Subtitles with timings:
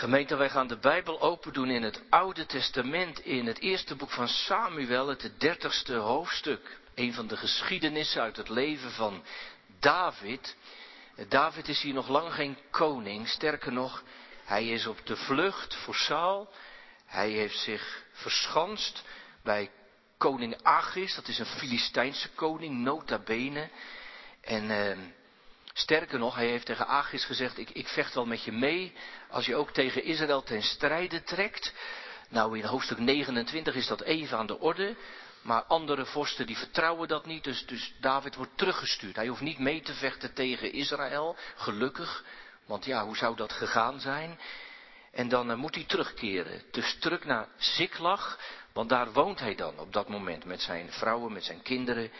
[0.00, 4.10] Gemeente, wij gaan de Bijbel open doen in het Oude Testament, in het eerste boek
[4.10, 6.78] van Samuel, het dertigste hoofdstuk.
[6.94, 9.24] Een van de geschiedenissen uit het leven van
[9.80, 10.56] David.
[11.28, 14.02] David is hier nog lang geen koning, sterker nog,
[14.44, 16.48] hij is op de vlucht voor Saul.
[17.06, 19.04] Hij heeft zich verschanst
[19.42, 19.70] bij
[20.18, 23.68] koning Agis, dat is een Filistijnse koning, nota bene.
[24.40, 24.98] En eh,
[25.80, 28.92] sterker nog, hij heeft tegen Agis gezegd, ik, ik vecht wel met je mee
[29.30, 31.72] als je ook tegen Israël ten strijde trekt.
[32.28, 34.96] Nou, in hoofdstuk 29 is dat even aan de orde.
[35.42, 39.16] Maar andere vorsten die vertrouwen dat niet, dus, dus David wordt teruggestuurd.
[39.16, 42.24] Hij hoeft niet mee te vechten tegen Israël, gelukkig.
[42.66, 44.38] Want ja, hoe zou dat gegaan zijn?
[45.12, 46.62] En dan uh, moet hij terugkeren.
[46.70, 48.38] Dus terug naar Ziklag,
[48.72, 52.10] want daar woont hij dan op dat moment met zijn vrouwen, met zijn kinderen.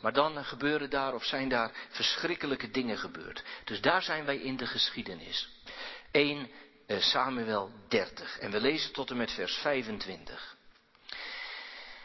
[0.00, 3.42] Maar dan gebeuren daar of zijn daar verschrikkelijke dingen gebeurd.
[3.64, 5.48] Dus daar zijn wij in de geschiedenis.
[6.10, 6.50] 1
[6.86, 8.38] uh, Samuel 30.
[8.38, 10.56] En we lezen tot en met vers 25.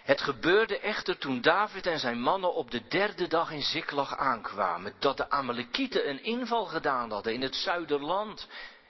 [0.04, 4.94] Het gebeurde echter toen David en zijn mannen op de derde dag in Ziklag aankwamen,
[5.00, 8.48] dat de Amalekieten een inval gedaan hadden in het zuiderland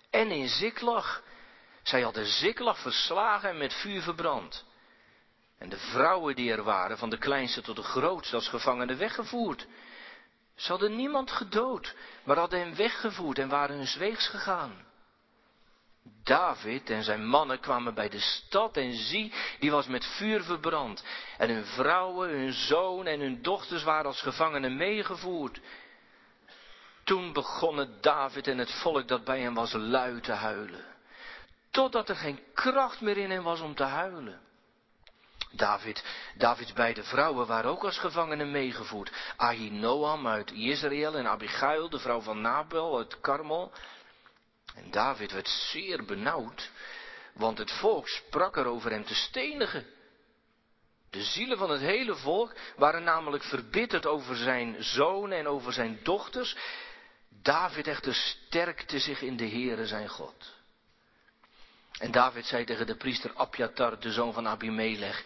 [0.09, 1.23] en in Ziklag.
[1.83, 4.65] Zij hadden Ziklag verslagen en met vuur verbrand.
[5.57, 9.67] En de vrouwen die er waren, van de kleinste tot de grootste, als gevangenen weggevoerd.
[10.55, 14.85] Ze hadden niemand gedood, maar hadden hem weggevoerd en waren hun zweegs gegaan.
[16.23, 21.03] David en zijn mannen kwamen bij de stad en zie, die was met vuur verbrand.
[21.37, 25.61] En hun vrouwen, hun zoon en hun dochters waren als gevangenen meegevoerd.
[27.03, 30.85] Toen begonnen David en het volk dat bij hem was luid te huilen.
[31.71, 34.46] Totdat er geen kracht meer in hem was om te huilen.
[35.51, 36.03] David,
[36.35, 39.11] Davids beide vrouwen waren ook als gevangenen meegevoerd.
[39.35, 43.71] Ahinoam uit Israël en Abigail, de vrouw van Nabel uit Karmel.
[44.75, 46.71] En David werd zeer benauwd,
[47.33, 49.85] want het volk sprak er over hem te stenigen.
[51.09, 55.99] De zielen van het hele volk waren namelijk verbitterd over zijn zoon en over zijn
[56.03, 56.55] dochters.
[57.29, 60.56] David echter sterkte zich in de Heere zijn God.
[61.99, 65.23] En David zei tegen de priester Abjatar, de zoon van Abimelech,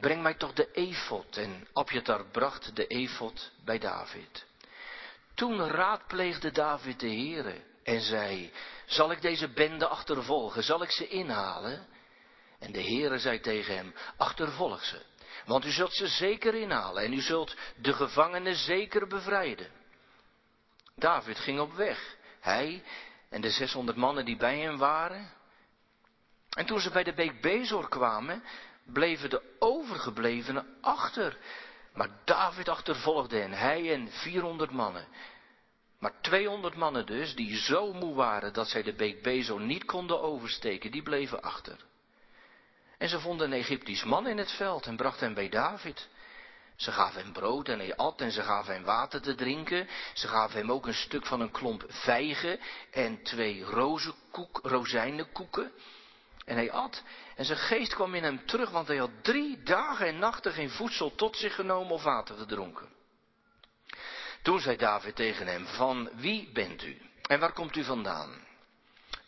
[0.00, 1.36] breng mij toch de efot.
[1.36, 4.46] En Abjatar bracht de efot bij David.
[5.34, 8.52] Toen raadpleegde David de Heere en zei,
[8.86, 10.62] zal ik deze bende achtervolgen?
[10.62, 11.86] Zal ik ze inhalen?
[12.58, 15.00] En de Heere zei tegen hem, achtervolg ze.
[15.46, 19.70] Want u zult ze zeker inhalen en u zult de gevangenen zeker bevrijden.
[20.96, 22.82] David ging op weg, hij
[23.28, 25.30] en de 600 mannen die bij hem waren.
[26.56, 28.42] En toen ze bij de beek Bezor kwamen,
[28.84, 31.36] bleven de overgeblevenen achter.
[31.94, 35.06] Maar David achtervolgde hen, hij en 400 mannen.
[35.98, 40.22] Maar 200 mannen dus, die zo moe waren dat zij de beek Bezo niet konden
[40.22, 41.76] oversteken, die bleven achter.
[42.98, 46.08] En ze vonden een Egyptisch man in het veld en brachten hem bij David.
[46.76, 49.88] Ze gaven hem brood en hij at en ze gaven hem water te drinken.
[50.14, 52.58] Ze gaven hem ook een stuk van een klomp vijgen
[52.90, 55.72] en twee rozenkoek, rozijnenkoeken.
[56.44, 57.02] En hij at
[57.36, 60.70] en zijn geest kwam in hem terug, want hij had drie dagen en nachten geen
[60.70, 62.88] voedsel tot zich genomen of water gedronken.
[64.42, 68.50] Toen zei David tegen hem, van wie bent u en waar komt u vandaan?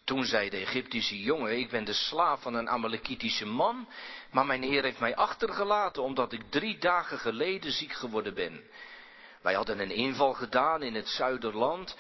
[0.05, 3.89] Toen zei de Egyptische jongen, ik ben de slaaf van een Amalekitische man,
[4.31, 8.65] maar mijn heer heeft mij achtergelaten omdat ik drie dagen geleden ziek geworden ben.
[9.43, 11.97] Wij hadden een inval gedaan in het zuiderland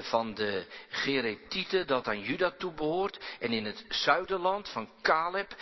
[0.00, 5.56] van de Geretieten dat aan Juda toebehoort en in het zuiderland van Caleb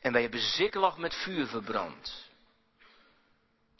[0.00, 2.30] en wij hebben Ziklag met vuur verbrand.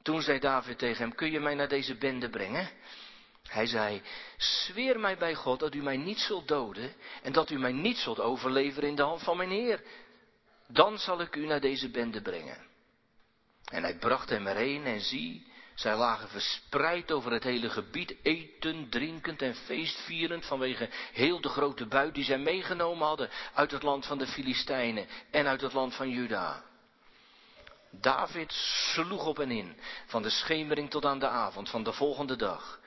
[0.03, 2.71] Toen zei David tegen hem, kun je mij naar deze bende brengen?
[3.49, 4.03] Hij zei,
[4.37, 7.97] zweer mij bij God dat u mij niet zult doden en dat u mij niet
[7.97, 9.83] zult overleveren in de hand van mijn Heer.
[10.67, 12.67] Dan zal ik u naar deze bende brengen.
[13.65, 18.89] En hij bracht hem erheen en zie, zij lagen verspreid over het hele gebied, eten,
[18.89, 24.07] drinkend en feestvierend vanwege heel de grote buit die zij meegenomen hadden uit het land
[24.07, 26.63] van de Filistijnen en uit het land van Juda.
[27.91, 28.53] David
[28.93, 29.77] sloeg op en in,
[30.07, 32.81] van de schemering tot aan de avond van de volgende dag.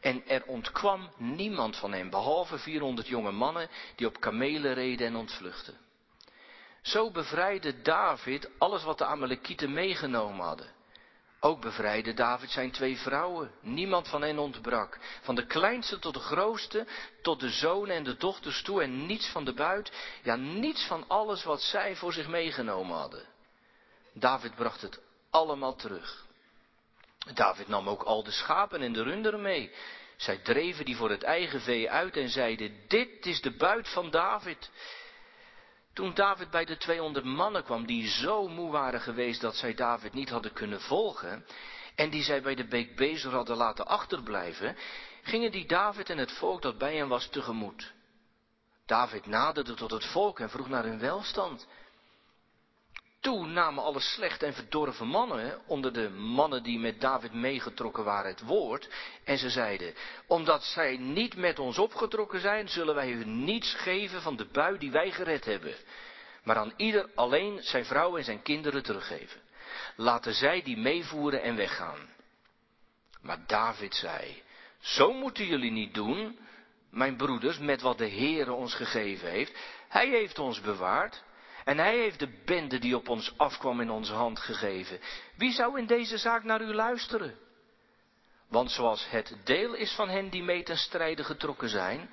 [0.00, 5.16] En er ontkwam niemand van hem, behalve 400 jonge mannen die op kamelen reden en
[5.16, 5.78] ontvluchtten.
[6.82, 10.75] Zo bevrijdde David alles wat de Amalekieten meegenomen hadden.
[11.46, 13.50] Ook bevrijdde David zijn twee vrouwen.
[13.60, 14.98] Niemand van hen ontbrak.
[15.22, 16.86] Van de kleinste tot de grootste,
[17.22, 19.92] tot de zonen en de dochters toe en niets van de buit.
[20.22, 23.22] Ja, niets van alles wat zij voor zich meegenomen hadden.
[24.12, 25.00] David bracht het
[25.30, 26.26] allemaal terug.
[27.34, 29.72] David nam ook al de schapen en de runderen mee.
[30.16, 34.10] Zij dreven die voor het eigen vee uit en zeiden, dit is de buit van
[34.10, 34.70] David.
[35.96, 40.12] Toen David bij de 200 mannen kwam die zo moe waren geweest dat zij David
[40.12, 41.46] niet hadden kunnen volgen
[41.94, 44.76] en die zij bij de beek Bezer hadden laten achterblijven,
[45.22, 47.92] gingen die David en het volk dat bij hem was tegemoet.
[48.86, 51.66] David naderde tot het volk en vroeg naar hun welstand.
[53.20, 58.30] Toen namen alle slechte en verdorven mannen, onder de mannen die met David meegetrokken waren,
[58.30, 58.88] het woord.
[59.24, 59.94] En ze zeiden,
[60.26, 64.78] omdat zij niet met ons opgetrokken zijn, zullen wij hun niets geven van de bui
[64.78, 65.74] die wij gered hebben.
[66.44, 69.40] Maar aan ieder alleen zijn vrouw en zijn kinderen teruggeven.
[69.96, 72.08] Laten zij die meevoeren en weggaan.
[73.22, 74.42] Maar David zei,
[74.80, 76.38] zo moeten jullie niet doen,
[76.90, 79.58] mijn broeders, met wat de Heere ons gegeven heeft.
[79.88, 81.22] Hij heeft ons bewaard.
[81.66, 85.00] En hij heeft de bende die op ons afkwam in onze hand gegeven.
[85.36, 87.38] Wie zou in deze zaak naar u luisteren?
[88.48, 92.10] Want zoals het deel is van hen die mee ten strijde getrokken zijn,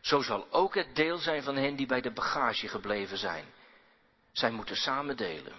[0.00, 3.44] zo zal ook het deel zijn van hen die bij de bagage gebleven zijn.
[4.32, 5.54] Zij moeten samen delen.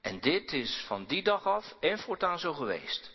[0.00, 3.10] En dit is van die dag af en voortaan zo geweest.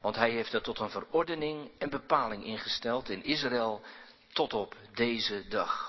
[0.00, 3.82] Want hij heeft er tot een verordening en bepaling ingesteld in Israël
[4.32, 5.87] tot op deze dag.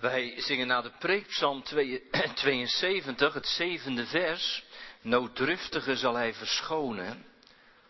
[0.00, 4.64] Wij zingen na de preekpsalm 72, het zevende vers.
[5.00, 7.24] Nooddruftige zal hij verschonen.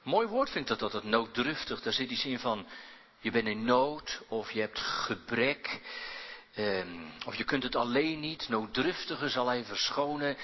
[0.02, 1.82] Mooi woord vindt dat, dat het nooddruftig.
[1.82, 2.66] Daar zit iets in van,
[3.18, 5.80] je bent in nood of je hebt gebrek.
[6.54, 6.84] Eh,
[7.26, 8.48] of je kunt het alleen niet.
[8.48, 10.36] Nooddruftige zal hij verschonen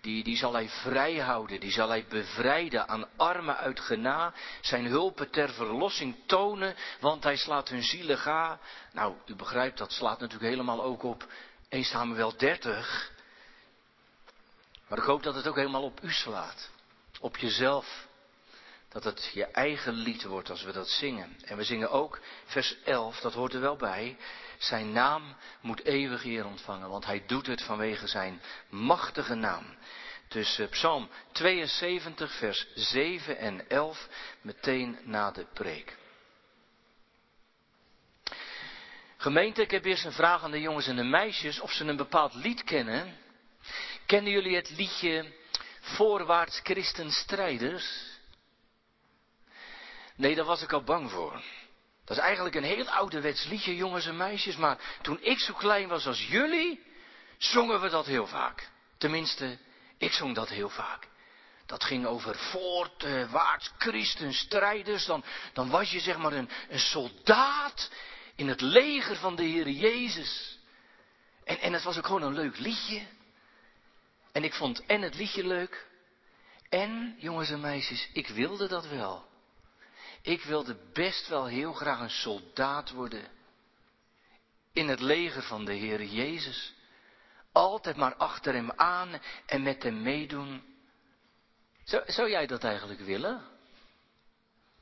[0.00, 5.30] die, die zal hij vrijhouden, die zal hij bevrijden aan armen uit gena, zijn hulpen
[5.30, 8.58] ter verlossing tonen, want hij slaat hun zielen ga.
[8.92, 11.26] Nou, u begrijpt, dat slaat natuurlijk helemaal ook op
[11.68, 13.12] 1 Samuel 30.
[14.88, 16.70] Maar ik hoop dat het ook helemaal op u slaat,
[17.20, 18.06] op jezelf.
[18.88, 21.36] Dat het je eigen lied wordt als we dat zingen.
[21.44, 24.16] En we zingen ook vers 11, dat hoort er wel bij.
[24.58, 29.76] Zijn naam moet eeuwig eer ontvangen, want hij doet het vanwege zijn machtige naam.
[30.28, 34.08] Dus uh, Psalm 72, vers 7 en 11,
[34.40, 35.96] meteen na de preek.
[39.16, 41.96] Gemeente, ik heb eerst een vraag aan de jongens en de meisjes of ze een
[41.96, 43.16] bepaald lied kennen.
[44.06, 45.32] Kennen jullie het liedje
[45.80, 48.18] Voorwaarts Christenstrijders?
[50.16, 51.42] Nee, daar was ik al bang voor.
[52.08, 54.56] Dat is eigenlijk een heel ouderwets liedje, jongens en meisjes.
[54.56, 56.82] Maar toen ik zo klein was als jullie,
[57.38, 58.70] zongen we dat heel vaak.
[58.98, 59.58] Tenminste,
[59.98, 61.08] ik zong dat heel vaak.
[61.66, 65.04] Dat ging over voortwaarts christenstrijders.
[65.04, 67.90] Dan, dan was je zeg maar een, een soldaat
[68.34, 70.58] in het leger van de Heer Jezus.
[71.44, 73.06] En, en het was ook gewoon een leuk liedje.
[74.32, 75.86] En ik vond en het liedje leuk.
[76.68, 79.27] En, jongens en meisjes, ik wilde dat wel.
[80.28, 83.28] Ik wilde best wel heel graag een soldaat worden.
[84.72, 86.74] In het leger van de Heer Jezus.
[87.52, 90.62] Altijd maar achter hem aan en met hem meedoen.
[91.84, 93.42] Zou, jij dat eigenlijk willen?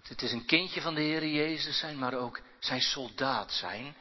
[0.03, 3.97] Het is een kindje van de Heer Jezus zijn, maar ook zijn soldaat zijn.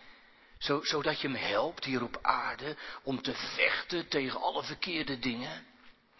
[0.81, 5.65] zodat je hem helpt hier op aarde om te vechten tegen alle verkeerde dingen.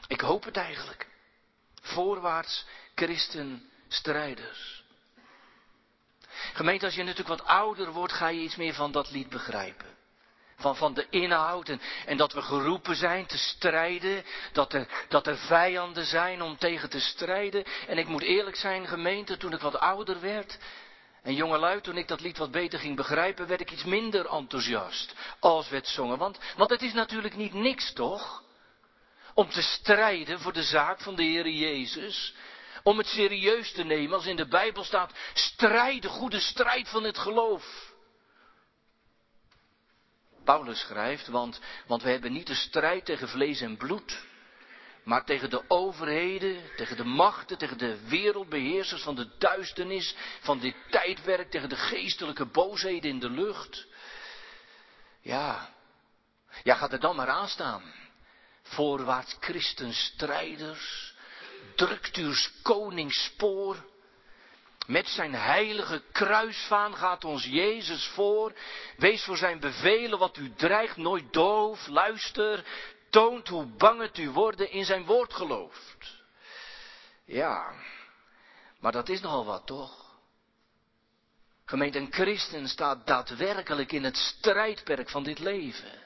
[0.07, 1.07] Ik hoop het eigenlijk.
[1.81, 4.85] Voorwaarts christen strijders.
[6.54, 9.94] Gemeente, als je natuurlijk wat ouder wordt, ga je iets meer van dat lied begrijpen.
[10.58, 14.24] Van, van de inhoud en, dat we geroepen zijn te strijden.
[14.52, 17.64] Dat er, dat er vijanden zijn om tegen te strijden.
[17.88, 20.57] En ik moet eerlijk zijn, gemeente, toen ik wat ouder werd.
[21.24, 25.14] En jongelui, toen ik dat lied wat beter ging begrijpen, werd ik iets minder enthousiast
[25.40, 26.18] als werd zongen.
[26.18, 28.44] Want, want het is natuurlijk niet niks, toch?
[29.33, 32.33] Om te strijden voor de zaak van de Heer Jezus.
[32.85, 37.04] Om het serieus te nemen als in de Bijbel staat, strijd de goede strijd van
[37.04, 37.94] het geloof.
[40.44, 44.25] Paulus schrijft, want, want we hebben niet de strijd tegen vlees en bloed,
[45.04, 50.75] maar tegen de overheden, tegen de machten, tegen de wereldbeheersers van de duisternis, van dit
[50.89, 53.87] tijdwerk, tegen de geestelijke boosheden in de lucht.
[55.21, 55.69] Ja,
[56.63, 57.94] ja, gaat er dan maar aan staan.
[58.61, 61.15] Voorwaarts christenstrijders,
[61.76, 63.86] drukt uw koningsspoor.
[64.88, 68.54] Met zijn heilige kruisvaan gaat ons Jezus voor.
[68.98, 71.88] Wees voor zijn bevelen wat u dreigt nooit doof.
[71.88, 72.66] Luister,
[73.10, 76.24] toont hoe bang het u worden in zijn woord gelooft.
[77.26, 77.74] Ja,
[78.80, 80.06] maar dat is nogal wat toch?
[81.66, 86.04] Gemeente, een christen staat daadwerkelijk in het strijdperk van dit leven.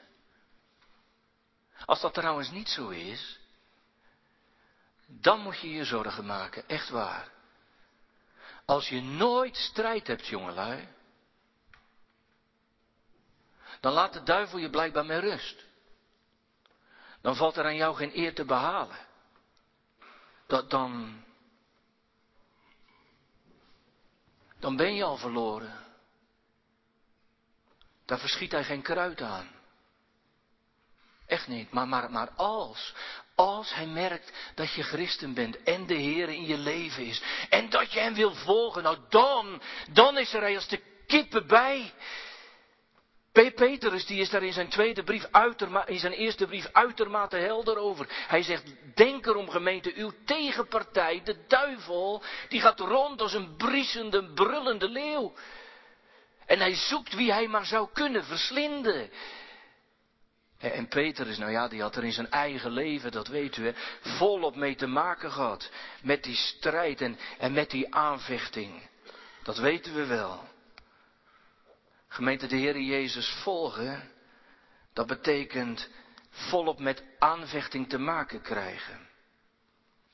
[1.84, 3.39] Als dat trouwens niet zo is,
[5.18, 7.28] dan moet je je zorgen maken, echt waar.
[8.64, 10.88] Als je nooit strijd hebt, jongelui,
[13.80, 15.64] dan laat de duivel je blijkbaar met rust.
[17.20, 18.98] Dan valt er aan jou geen eer te behalen.
[20.46, 21.22] Dat dan.
[24.58, 25.84] Dan ben je al verloren.
[28.04, 29.59] Daar verschiet hij geen kruid aan.
[31.30, 31.70] Echt niet.
[31.70, 32.94] Maar, maar, maar als,
[33.34, 37.70] als hij merkt dat je christen bent en de Heer in je leven is en
[37.70, 41.92] dat je hem wil volgen, nou dan, dan is er hij als de kippen bij.
[43.32, 47.76] Petrus die is daar in zijn tweede brief uitermate, in zijn eerste brief uitermate helder
[47.76, 48.06] over.
[48.08, 54.32] Hij zegt, denk erom gemeente, uw tegenpartij, de duivel, die gaat rond als een briesende,
[54.32, 55.32] brullende leeuw.
[56.46, 59.10] En hij zoekt wie hij maar zou kunnen verslinden.
[60.60, 64.56] En Petrus, nou ja, die had er in zijn eigen leven, dat weet u, volop
[64.56, 65.70] mee te maken gehad.
[66.02, 68.88] Met die strijd en, met die aanvechting.
[69.42, 70.48] Dat weten we wel.
[72.08, 74.10] Gemeente de Heer Jezus volgen,
[74.92, 75.88] dat betekent
[76.30, 79.08] volop met aanvechting te maken krijgen.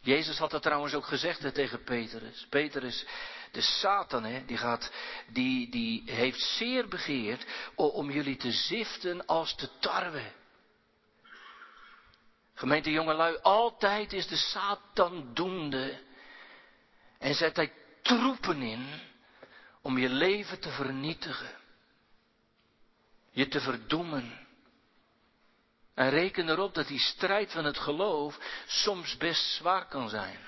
[0.00, 2.46] Jezus had dat trouwens ook gezegd tegen Petrus.
[2.50, 3.06] Petrus,
[3.56, 4.90] de Satan, hè, die, gaat,
[5.26, 10.32] die, die heeft zeer begeerd om jullie te ziften als de tarwe.
[12.54, 16.00] Gemeente jongelui, altijd is de Satan doende
[17.18, 17.72] en zet hij
[18.02, 19.00] troepen in
[19.82, 21.54] om je leven te vernietigen,
[23.30, 24.46] je te verdoemen.
[25.94, 30.38] En reken erop dat die strijd van het geloof soms best zwaar kan zijn.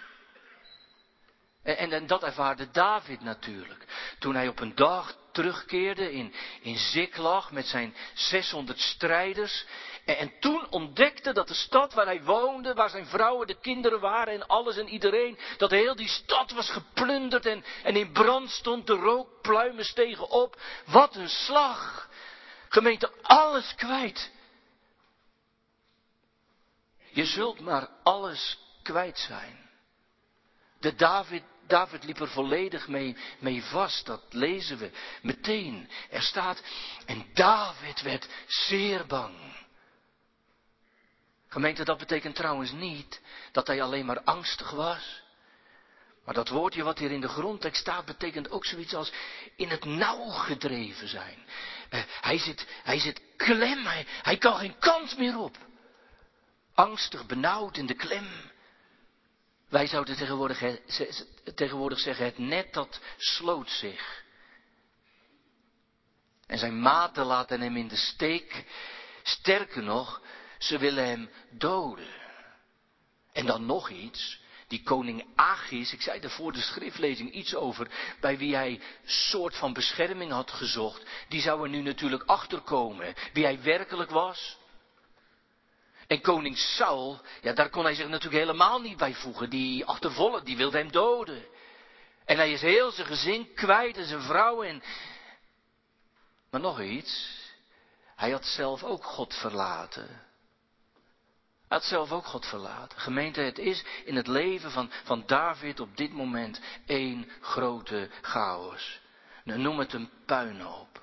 [1.77, 3.85] En, en, dat ervaarde David natuurlijk.
[4.19, 9.65] Toen hij op een dag terugkeerde in, in Ziklag met zijn 600 strijders.
[10.05, 14.01] En, en, toen ontdekte dat de stad waar hij woonde, waar zijn vrouwen, de kinderen
[14.01, 18.51] waren en alles en iedereen, dat heel die stad was geplunderd en, en in brand
[18.51, 20.61] stond, de rookpluimen stegen op.
[20.87, 22.09] Wat een slag!
[22.69, 24.31] Gemeente, alles kwijt.
[27.11, 29.67] Je zult maar alles kwijt zijn.
[30.81, 34.91] De David, David liep er volledig mee, mee vast, dat lezen we
[35.23, 35.89] meteen.
[36.11, 36.63] Er staat,
[37.07, 39.37] en David werd zeer bang.
[41.49, 43.21] Gemeente, dat betekent trouwens niet
[43.53, 45.23] dat hij alleen maar angstig was.
[46.25, 49.13] Maar dat woordje wat hier in de grondtekst staat, betekent ook zoiets als
[49.57, 51.39] in het nauw gedreven zijn.
[51.91, 55.57] Uh, hij, zit, hij zit klem, hij, hij kan geen kans meer op
[56.75, 58.29] angstig, benauwd in de klem.
[59.69, 60.63] Wij zouden tegenwoordig,
[61.55, 64.25] tegenwoordig zeggen, het net dat sloot zich.
[66.47, 68.65] En zijn maten laten hem in de steek.
[69.23, 70.23] Sterker nog,
[70.59, 72.09] ze willen hem doden.
[73.33, 74.41] En dan nog iets.
[74.69, 79.57] Die koning Agis, ik zei er voor de schriftlezing iets over, bij wie hij soort
[79.57, 83.15] van bescherming had gezocht, die zou er nu natuurlijk achterkomen.
[83.33, 84.58] Wie hij werkelijk was,
[86.09, 89.51] en koning Saul, ja, daar kon hij zich natuurlijk helemaal niet bij voegen.
[89.51, 91.45] Die achtervolk, die wilde hem doden.
[92.25, 94.83] En hij is heel zijn gezin kwijt en zijn vrouw en...
[96.51, 97.37] Maar nog iets.
[98.17, 100.07] Hij had zelf ook God verlaten.
[101.69, 102.99] Hij had zelf ook God verlaten.
[102.99, 109.01] Gemeente, het is in het leven van, van David op dit moment één grote chaos.
[109.45, 111.03] Noem het een puinhoop.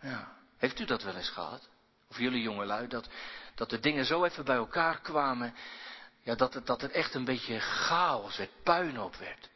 [0.00, 1.67] Ja, heeft u dat wel eens gehad?
[2.08, 3.08] Of jullie jongelui, dat,
[3.54, 5.54] dat de dingen zo even bij elkaar kwamen,
[6.22, 9.50] ja, dat, het, dat het echt een beetje chaos werd, puinhoop werd.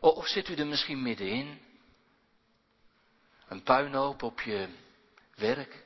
[0.00, 1.60] Of zit u er misschien middenin?
[3.48, 4.68] Een puinhoop op je
[5.34, 5.84] werk.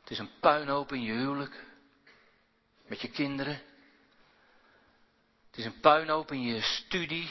[0.00, 1.64] Het is een puinhoop in je huwelijk.
[2.86, 3.62] Met je kinderen.
[5.46, 7.30] Het is een puinhoop in je studie.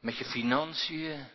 [0.00, 1.26] Met je financiën.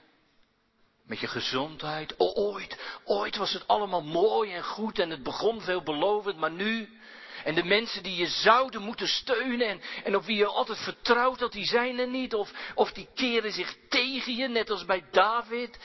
[1.13, 2.13] Met je gezondheid.
[2.17, 6.99] ooit, ooit was het allemaal mooi en goed en het begon veelbelovend, maar nu.
[7.43, 11.39] En de mensen die je zouden moeten steunen en, en op wie je altijd vertrouwt,
[11.39, 12.33] dat die zijn er niet.
[12.33, 15.79] Of, of die keren zich tegen je, net als bij David.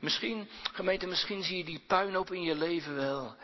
[0.00, 3.36] Misschien, gemeente, misschien zie je die puinhoop in je leven wel.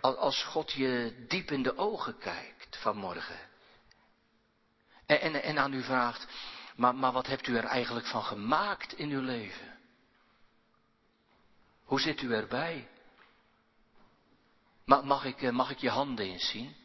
[0.00, 3.38] Als God je diep in de ogen kijkt vanmorgen.
[5.06, 6.26] En, en, en aan u vraagt,
[6.80, 9.78] maar, maar wat hebt u er eigenlijk van gemaakt in uw leven?
[11.84, 12.88] Hoe zit u erbij?
[14.84, 16.76] Mag ik, eh, mag ik je handen eens zien?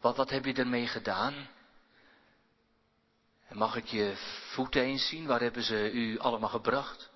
[0.00, 1.48] Wat, wat heb je ermee gedaan?
[3.50, 4.14] Mag ik je
[4.52, 5.26] voeten eens zien?
[5.26, 7.10] Waar hebben ze u allemaal gebracht?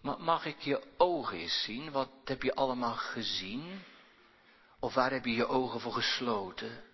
[0.00, 1.90] Mag ik je ogen eens zien?
[1.90, 3.82] Wat heb je allemaal gezien?
[4.78, 6.92] Of waar heb je je ogen voor gesloten?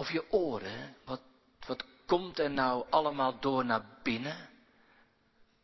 [0.00, 1.20] Of je oren, wat,
[1.66, 4.48] Wat komt er nou allemaal door naar binnen?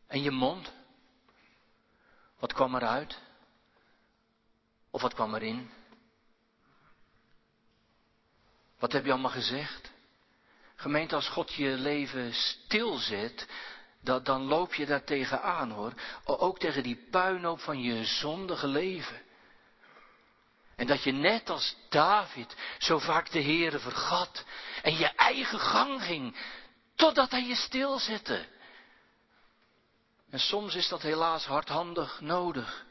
[0.07, 0.71] En je mond?
[2.39, 3.19] Wat kwam eruit?
[4.89, 5.69] Of wat kwam erin?
[8.79, 9.91] Wat heb je allemaal gezegd?
[10.75, 13.47] Gemeente, als God je leven stilzet,
[14.01, 15.93] dat, dan loop je daar tegenaan hoor.
[16.23, 19.21] Ook tegen die puinhoop van je zondige leven.
[20.77, 24.45] En dat je net als David zo vaak de Heere vergat
[24.81, 26.35] en je eigen gang ging,
[26.95, 28.45] totdat hij je stilzette.
[30.29, 32.85] En soms is dat helaas hardhandig nodig.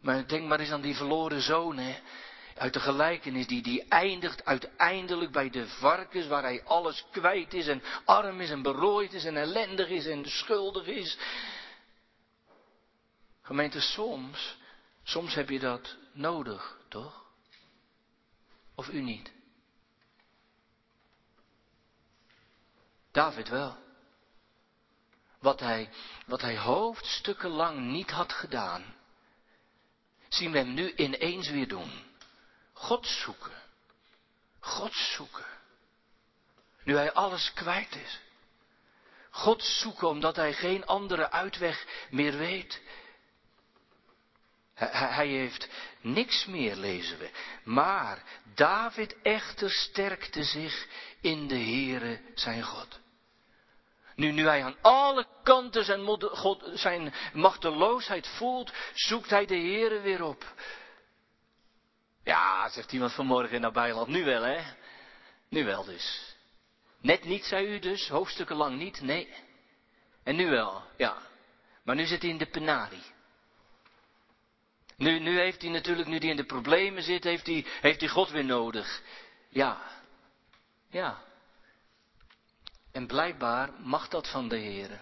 [0.00, 2.00] Maar denk maar eens aan die verloren zoon, hè.
[2.56, 7.66] Uit de gelijkenis, die, die eindigt uiteindelijk bij de varkens, waar hij alles kwijt is
[7.66, 11.18] en arm is en berooid is en ellendig is en schuldig is.
[13.42, 14.56] Gemeente, soms,
[15.02, 17.24] soms heb je dat nodig, toch?
[18.74, 19.32] Of u niet?
[23.12, 23.76] David wel.
[25.38, 25.90] Wat hij,
[26.26, 28.94] wat hij hoofdstukken lang niet had gedaan,
[30.28, 31.90] zien we hem nu ineens weer doen.
[32.72, 33.62] God zoeken.
[34.58, 35.46] God zoeken.
[36.84, 38.20] Nu hij alles kwijt is.
[39.30, 42.82] God zoeken omdat hij geen andere uitweg meer weet.
[44.74, 45.68] Hij heeft
[46.00, 47.30] niks meer, lezen we.
[47.64, 48.22] Maar
[48.54, 50.86] David echter sterkte zich
[51.20, 53.00] in de Heere zijn God.
[54.14, 60.00] Nu, nu hij aan alle kanten zijn, God, zijn machteloosheid voelt, zoekt hij de Heere
[60.00, 60.54] weer op.
[62.24, 64.08] Ja, zegt iemand vanmorgen in Nabijland.
[64.08, 64.62] Nu wel, hè?
[65.48, 66.36] Nu wel dus.
[67.00, 69.34] Net niet, zei u dus, hoofdstukken lang niet, nee.
[70.22, 71.16] En nu wel, ja.
[71.84, 73.02] Maar nu zit hij in de penarie.
[74.96, 78.08] Nu, nu heeft hij natuurlijk, nu hij in de problemen zit, heeft hij, heeft hij
[78.08, 79.02] God weer nodig.
[79.48, 79.80] Ja.
[80.90, 81.22] Ja.
[82.92, 85.00] En blijkbaar mag dat van de Heer.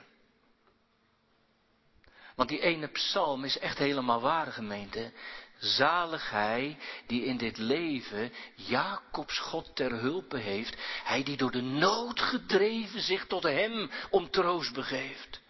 [2.35, 5.13] Want die ene psalm is echt helemaal waar, gemeente.
[5.59, 10.77] Zalig hij die in dit leven Jacobs God ter hulpe heeft.
[11.05, 15.41] Hij die door de nood gedreven zich tot hem om troost begeeft.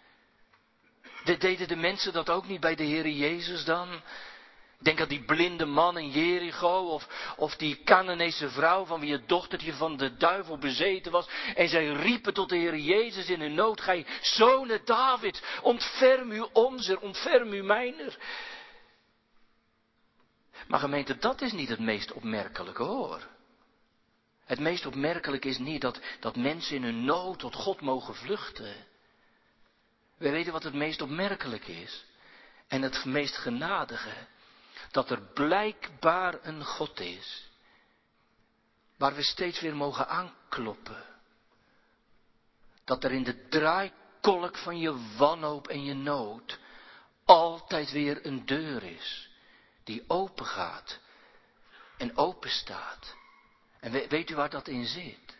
[1.23, 4.01] Deden de mensen dat ook niet bij de Heer Jezus dan?
[4.83, 9.27] Denk aan die blinde man in Jericho of, of die Canaanese vrouw van wie het
[9.29, 11.27] dochtertje van de duivel bezeten was.
[11.55, 16.45] En zij riepen tot de Heer Jezus in hun nood, gij zonen David, ontferm u
[16.53, 18.17] onze, ontferm u mijner.
[20.67, 23.21] Maar gemeente, dat is niet het meest opmerkelijke hoor.
[24.45, 28.75] Het meest opmerkelijke is niet dat, dat mensen in hun nood tot God mogen vluchten.
[30.17, 32.05] We weten wat het meest opmerkelijk is.
[32.67, 34.27] En het meest genadige
[34.91, 37.49] dat er blijkbaar een God is,
[38.97, 41.03] waar we steeds weer mogen aankloppen.
[42.83, 46.59] Dat er in de draaikolk van je wanhoop en je nood
[47.25, 49.29] altijd weer een deur is,
[49.83, 50.99] die open gaat
[51.97, 53.15] en open staat.
[53.79, 55.37] En weet u waar dat in zit?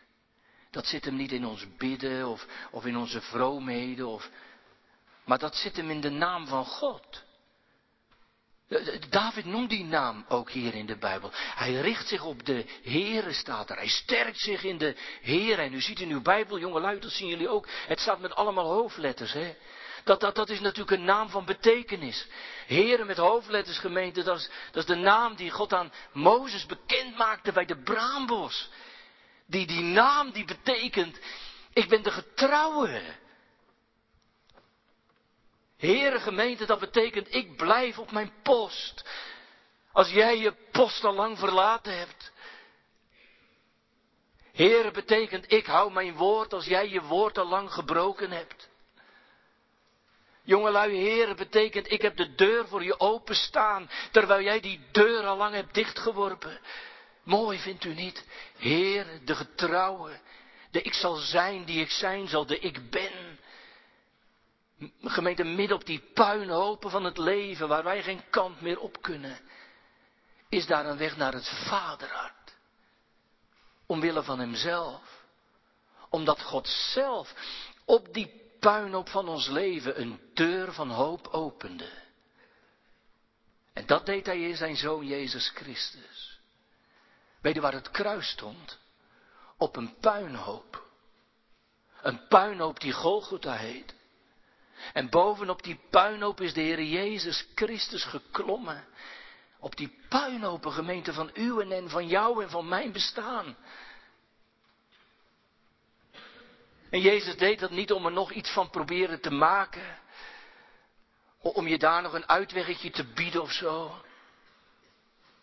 [0.70, 4.30] Dat zit hem niet in ons bidden of, of in onze vroomheden, of,
[5.24, 7.23] maar dat zit hem in de naam van God.
[9.10, 11.30] David noemt die naam ook hier in de Bijbel.
[11.34, 13.76] Hij richt zich op de Heere, staat er.
[13.76, 15.62] Hij sterkt zich in de Heere.
[15.62, 17.68] En u ziet in uw Bijbel, jongelui, dat zien jullie ook.
[17.86, 19.56] Het staat met allemaal hoofdletters, hè.
[20.04, 22.26] Dat, dat, dat is natuurlijk een naam van betekenis.
[22.66, 27.16] Heere met hoofdletters gemeente, dat is, dat is de naam die God aan Mozes bekend
[27.16, 28.68] maakte bij de braambos.
[29.46, 31.18] Die, die naam die betekent,
[31.72, 33.02] ik ben de getrouwe.
[35.84, 39.04] Heere gemeente, dat betekent ik blijf op mijn post.
[39.92, 42.32] Als jij je post al lang verlaten hebt.
[44.52, 48.68] Heere betekent ik hou mijn woord als jij je woord al lang gebroken hebt.
[50.42, 55.36] Jongelui, Heere betekent ik heb de deur voor je openstaan, terwijl jij die deur al
[55.36, 56.60] lang hebt dichtgeworpen.
[57.22, 58.26] Mooi vindt u niet?
[58.56, 60.20] Heer, de getrouwe,
[60.70, 63.38] de ik zal zijn die ik zijn zal, de ik ben.
[65.02, 69.38] Gemeente, midden op die puinhopen van het leven, waar wij geen kant meer op kunnen,
[70.48, 72.54] is daar een weg naar het vaderhart.
[73.86, 75.22] Omwille van hemzelf.
[76.08, 77.34] Omdat God zelf
[77.84, 81.88] op die puinhoop van ons leven een deur van hoop opende.
[83.72, 86.38] En dat deed hij in zijn zoon Jezus Christus.
[87.40, 88.78] Weet je waar het kruis stond?
[89.56, 90.82] Op een puinhoop.
[92.02, 93.94] Een puinhoop die Golgotha heet.
[94.92, 98.84] En bovenop die puinhoop is de Heer Jezus Christus geklommen.
[99.58, 103.56] Op die puinhopen gemeente van uw en van jou en van mijn bestaan.
[106.90, 109.98] En Jezus deed dat niet om er nog iets van proberen te maken.
[111.38, 114.04] Om je daar nog een uitweggetje te bieden of zo.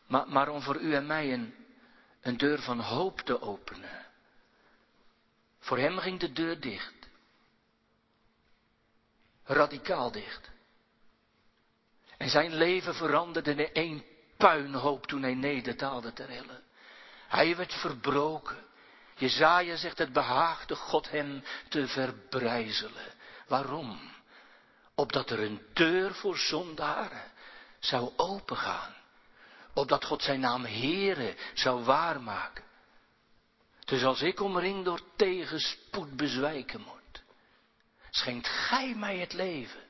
[0.07, 1.55] Maar, maar om voor u en mij een,
[2.21, 4.05] een deur van hoop te openen.
[5.59, 7.00] Voor hem ging de deur dicht.
[9.53, 10.49] Radicaal dicht.
[12.17, 14.03] En zijn leven veranderde in één
[14.37, 16.61] puinhoop toen hij nederdaalde ter helle.
[17.27, 18.65] Hij werd verbroken.
[19.15, 23.13] Jezaja zegt het behaagde God hem te verbrijzelen.
[23.47, 23.99] Waarom?
[24.95, 27.31] Opdat er een deur voor zondaren
[27.79, 28.95] zou opengaan.
[29.73, 32.63] Opdat God zijn naam Heere zou waarmaken.
[33.85, 37.00] Dus als ik omringd door tegenspoed bezwijken moet,
[38.11, 39.89] schenkt gij mij het leven.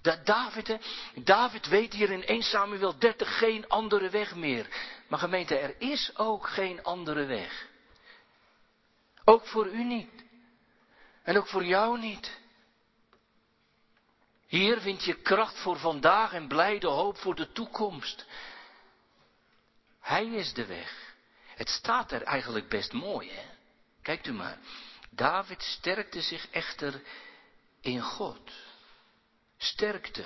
[0.00, 0.78] Dat David,
[1.14, 4.68] David weet hier in 1 Samuel 30 geen andere weg meer.
[5.08, 7.66] Maar gemeente, er is ook geen andere weg.
[9.24, 10.24] Ook voor u niet.
[11.22, 12.38] En ook voor jou niet.
[14.46, 18.26] Hier vind je kracht voor vandaag en blijde hoop voor de toekomst.
[20.00, 21.14] Hij is de weg.
[21.54, 23.44] Het staat er eigenlijk best mooi, hè?
[24.02, 24.58] Kijkt u maar.
[25.16, 27.02] David sterkte zich echter
[27.80, 28.52] in God.
[29.56, 30.24] Sterkte.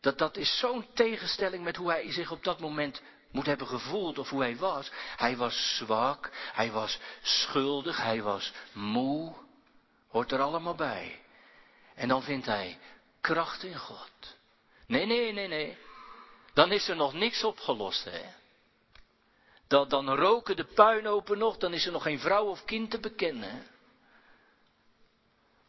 [0.00, 4.18] Dat, dat is zo'n tegenstelling met hoe hij zich op dat moment moet hebben gevoeld
[4.18, 4.90] of hoe hij was.
[5.16, 9.34] Hij was zwak, hij was schuldig, hij was moe.
[10.08, 11.20] Hoort er allemaal bij.
[11.94, 12.78] En dan vindt hij
[13.20, 14.36] kracht in God.
[14.86, 15.78] Nee, nee, nee, nee.
[16.54, 18.22] Dan is er nog niks opgelost, hè.
[19.66, 23.00] Dan, dan roken de puinopen nog, dan is er nog geen vrouw of kind te
[23.00, 23.66] bekennen.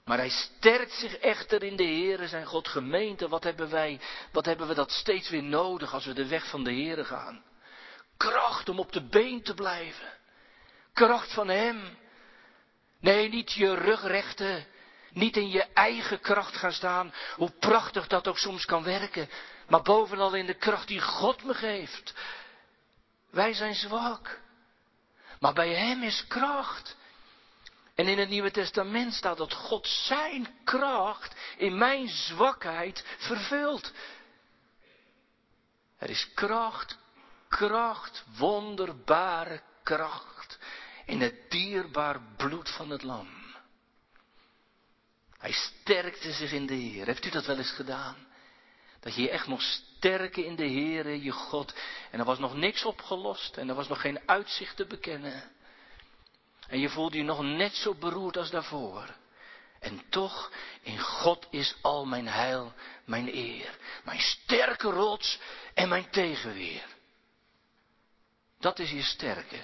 [0.10, 3.28] Maar hij sterkt zich echter in de Heere, zijn God gemeente.
[3.28, 4.00] Wat hebben wij,
[4.32, 7.44] wat hebben we dat steeds weer nodig als we de weg van de Heere gaan?
[8.18, 10.14] Kracht om op de been te blijven.
[10.94, 11.98] Kracht van Hem.
[13.00, 14.66] Nee, niet je rug rechten.
[15.12, 19.30] Niet in je eigen kracht gaan staan, hoe prachtig dat ook soms kan werken.
[19.68, 22.14] Maar bovenal in de kracht die God me geeft.
[23.32, 24.40] Wij zijn zwak.
[25.40, 26.98] Maar bij Hem is kracht.
[28.00, 33.92] En in het Nieuwe Testament staat dat God zijn kracht in mijn zwakheid vervult.
[35.98, 36.98] Er is kracht,
[37.50, 40.60] kracht, wonderbare kracht
[41.06, 43.28] in het dierbaar bloed van het lam.
[45.38, 47.06] Hij sterkte zich in de Heer.
[47.06, 48.16] Heeft u dat wel eens gedaan?
[49.00, 51.74] Dat je je echt mocht sterken in de Heer, je God.
[52.12, 55.58] En er was nog niks opgelost en er was nog geen uitzicht te bekennen.
[56.70, 59.16] En je voelde je nog net zo beroerd als daarvoor.
[59.80, 60.52] En toch,
[60.82, 62.74] in God is al mijn heil,
[63.06, 65.40] mijn eer, mijn sterke rots
[65.74, 66.86] en mijn tegenweer.
[68.60, 69.64] Dat is je sterke.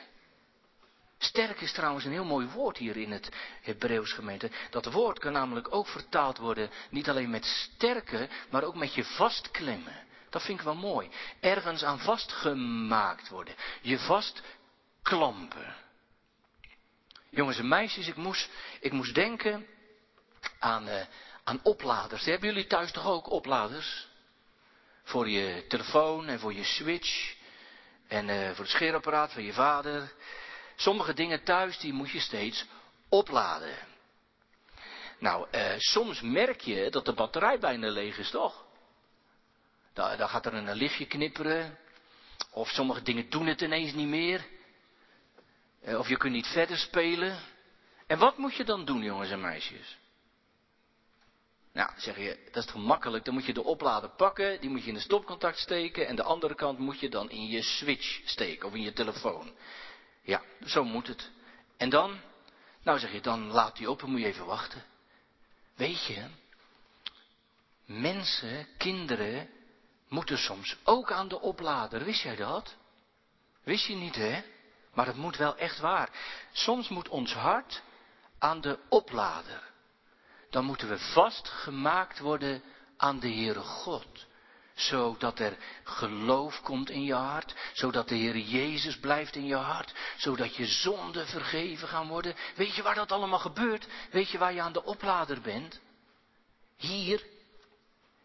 [1.18, 3.30] Sterk is trouwens een heel mooi woord hier in het
[3.62, 4.52] Hebreeuws gemeente.
[4.70, 9.04] Dat woord kan namelijk ook vertaald worden niet alleen met sterke, maar ook met je
[9.04, 10.04] vastklemmen.
[10.30, 11.10] Dat vind ik wel mooi.
[11.39, 13.56] Ergens aan vastgemaakt worden.
[13.82, 15.76] Je vastklampen.
[17.36, 19.67] Jongens en meisjes, ik moest, ik moest denken
[20.60, 21.02] aan, uh,
[21.43, 22.26] aan opladers.
[22.26, 24.08] Hebben jullie thuis toch ook opladers?
[25.04, 27.36] Voor je telefoon en voor je switch.
[28.08, 30.13] En uh, voor het scheerapparaat van je vader.
[30.76, 32.65] Sommige dingen thuis, die moet je steeds
[33.10, 33.76] opladen.
[35.19, 38.65] Nou, uh, soms merk je dat de batterij bijna leeg is, toch?
[39.93, 41.78] Dan gaat er een lichtje knipperen.
[42.52, 44.45] Of sommige dingen doen het ineens niet meer.
[45.86, 47.39] Uh, of je kunt niet verder spelen.
[48.08, 49.98] En wat moet je dan doen, jongens en meisjes?
[51.74, 53.26] Nou, zeg je, dat is toch makkelijk.
[53.26, 56.08] Dan moet je de oplader pakken, die moet je in de stopcontact steken.
[56.08, 59.52] En de andere kant moet je dan in je switch steken of in je telefoon.
[60.21, 61.30] Ja, zo moet het.
[61.78, 62.19] En dan?
[62.84, 64.84] Nou zeg je, dan laat die op en moet je even wachten.
[65.76, 66.26] Weet je,
[67.86, 69.50] mensen, kinderen,
[70.08, 72.04] moeten soms ook aan de oplader.
[72.04, 72.76] Wist jij dat?
[73.63, 74.41] Wist je niet, hè?
[74.96, 76.10] Maar het moet wel echt waar.
[76.52, 77.82] Soms moet ons hart
[78.40, 79.62] aan de oplader.
[80.50, 82.64] Dan moeten we vastgemaakt worden
[82.98, 84.26] aan de Heere God
[84.76, 89.94] zodat er geloof komt in je hart, zodat de Heer Jezus blijft in je hart,
[90.18, 92.36] zodat je zonden vergeven gaan worden.
[92.56, 93.88] Weet je waar dat allemaal gebeurt?
[94.12, 95.80] Weet je waar je aan de oplader bent?
[96.78, 97.24] Hier,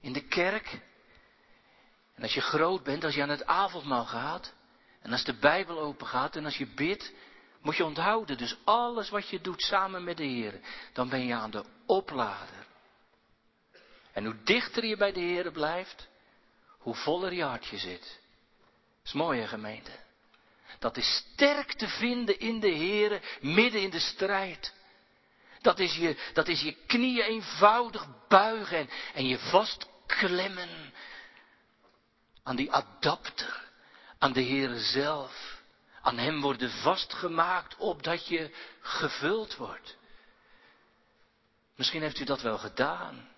[0.01, 0.81] in de kerk.
[2.15, 4.53] En als je groot bent, als je aan het avondmaal gaat,
[5.03, 7.13] en als de Bijbel open gaat en als je bidt,
[7.63, 10.61] moet je onthouden, dus alles wat je doet samen met de Heer,
[10.93, 12.67] dan ben je aan de oplader.
[14.13, 16.09] En hoe dichter je bij de Heer blijft,
[16.79, 18.21] hoe voller je hartje zit.
[19.05, 19.91] Is mooi, gemeente.
[20.79, 24.75] Dat is sterk te vinden in de Heer, midden in de strijd.
[25.61, 30.93] Dat is je, dat is je knieën eenvoudig buigen en, en je vastklemmen
[32.43, 33.70] aan die adapter,
[34.21, 35.63] aan de Heer zelf.
[36.03, 39.97] Aan Hem worden vastgemaakt opdat je gevuld wordt.
[41.77, 43.29] Misschien heeft u dat wel gedaan.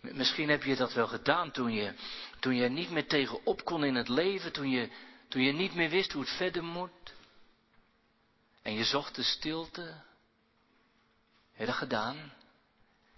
[0.00, 1.94] Misschien heb je dat wel gedaan toen je,
[2.40, 4.90] toen je niet meer tegenop kon in het leven, toen je,
[5.28, 7.14] toen je niet meer wist hoe het verder moet.
[8.62, 9.82] En je zocht de stilte.
[11.52, 12.16] Heb je dat gedaan?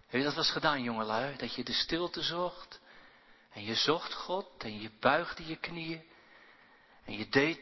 [0.07, 1.37] Heb je dat was gedaan, jongelui?
[1.37, 2.80] Dat je de stilte zocht.
[3.53, 6.05] En je zocht God en je buigde je knieën.
[7.05, 7.61] En je deed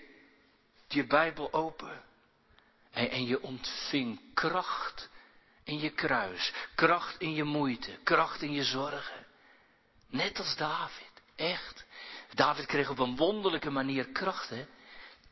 [0.88, 2.02] je Bijbel open.
[2.90, 5.08] En, en je ontving kracht
[5.64, 6.52] in je kruis.
[6.74, 7.98] Kracht in je moeite.
[8.02, 9.26] Kracht in je zorgen.
[10.08, 11.10] Net als David.
[11.36, 11.84] Echt.
[12.34, 14.66] David kreeg op een wonderlijke manier kracht, hè.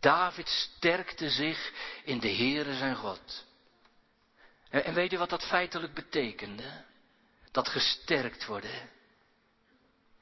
[0.00, 1.72] David sterkte zich
[2.04, 3.44] in de Heere zijn God.
[4.68, 6.84] En weet u wat dat feitelijk betekende?
[7.50, 8.90] Dat gesterkt worden.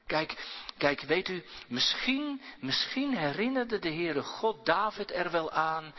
[0.07, 0.37] Kijk,
[0.79, 5.95] kijk, weet u, misschien, misschien herinnerde de Heere God David er wel aan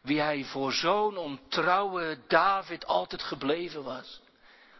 [0.00, 4.20] wie hij voor zo'n ontrouwe David altijd gebleven was.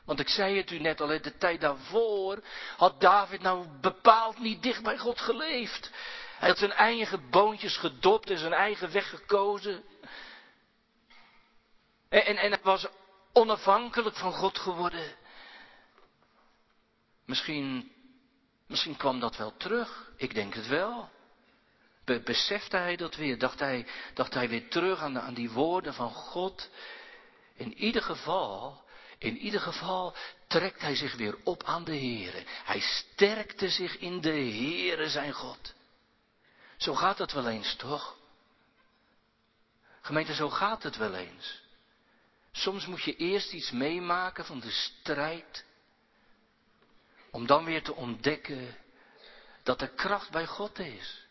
[0.04, 2.42] Want ik zei het u net al, de tijd daarvoor
[2.76, 5.90] had David nou bepaald niet dicht bij God geleefd.
[6.38, 9.84] Hij had zijn eigen boontjes gedopt en zijn eigen weg gekozen.
[12.08, 12.86] En, en, en hij was
[13.32, 15.16] onafhankelijk van God geworden.
[17.26, 17.92] Misschien,
[18.70, 20.10] misschien kwam dat wel terug.
[20.16, 21.10] Ik denk het wel.
[22.04, 23.38] Be besefte hij dat weer?
[23.38, 26.68] Dacht hij, dacht hij weer terug aan, aan die woorden van God?
[27.54, 28.84] In ieder geval,
[29.18, 30.14] in ieder geval
[30.46, 32.44] trekt hij zich weer op aan de Heere.
[32.46, 35.74] Hij sterkte zich in de Heere zijn God.
[36.76, 38.16] Zo gaat het wel eens, toch?
[40.00, 41.62] Gemeente, zo gaat het wel eens.
[42.52, 45.64] Soms moet je eerst iets meemaken van de strijd,
[47.30, 48.76] om dan weer te ontdekken
[49.62, 51.26] dat er kracht bij God is.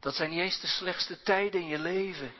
[0.00, 2.32] Dat zijn niet eens de slechtste tijden in je leven.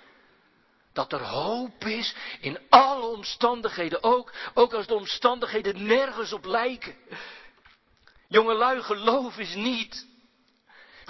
[0.92, 6.96] Dat er hoop is in alle omstandigheden, ook, ook als de omstandigheden nergens op lijken.
[8.28, 10.08] Jongelui, geloof is niet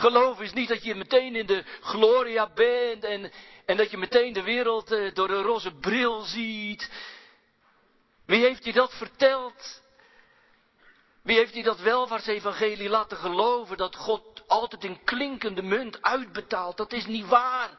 [0.00, 3.32] Geloof is niet dat je meteen in de gloria bent en,
[3.66, 6.90] en dat je meteen de wereld eh, door een roze bril ziet.
[8.26, 9.82] Wie heeft je dat verteld?
[11.22, 16.76] Wie heeft je dat welvaartsevangelie laten geloven dat God altijd een klinkende munt uitbetaalt?
[16.76, 17.70] Dat is niet waar.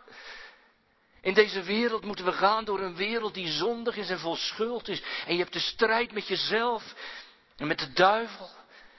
[1.21, 4.87] In deze wereld moeten we gaan door een wereld die zondig is en vol schuld
[4.87, 5.03] is.
[5.25, 6.95] En je hebt de strijd met jezelf
[7.57, 8.49] en met de duivel.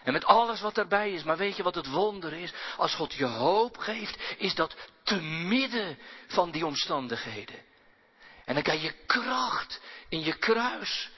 [0.02, 1.22] En met alles wat erbij is.
[1.22, 2.52] Maar weet je wat het wonder is?
[2.76, 7.57] Als God je hoop geeft, is dat te midden van die omstandigheden.
[8.44, 11.11] En dan krijg je kracht in je kruis.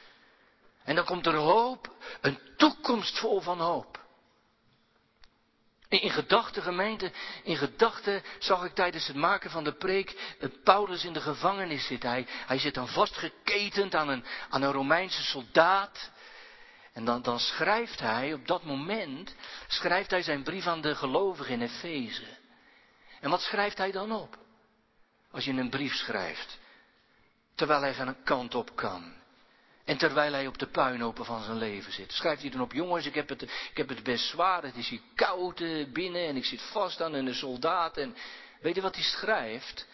[0.84, 4.02] En dan komt er hoop, een toekomst vol van hoop.
[5.88, 11.12] In, gedachten, gemeente, in gedachten zag ik tijdens het maken van de preek Paulus in
[11.12, 12.10] de gevangenis zitten.
[12.10, 16.10] Hij, hij zit dan vastgeketend aan een, aan een Romeinse soldaat.
[16.92, 19.34] En dan, dan schrijft hij, op dat moment,
[19.66, 22.26] schrijft hij zijn brief aan de gelovigen in Efeze.
[23.20, 24.38] En wat schrijft hij dan op?
[25.30, 26.58] Als je een brief schrijft,
[27.54, 29.14] terwijl hij van een kant op kan.
[29.84, 32.12] En terwijl hij op de puinhopen van zijn leven zit.
[32.12, 34.88] Schrijft hij dan op, jongens, ik heb het, ik heb het best zwaar, het is
[34.88, 37.96] hier koud eh, binnen en ik zit vast aan een soldaat.
[37.96, 38.16] En
[38.60, 39.86] weet je wat hij schrijft?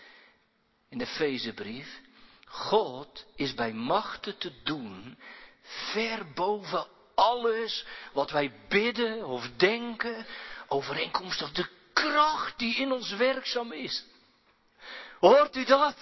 [0.88, 2.00] In de Efezebrief.
[2.44, 5.18] God is bij machten te doen
[5.62, 10.26] ver boven alles wat wij bidden of denken,
[10.68, 14.04] overeenkomstig de kracht die in ons werkzaam is.
[15.18, 15.96] Hoort u dat?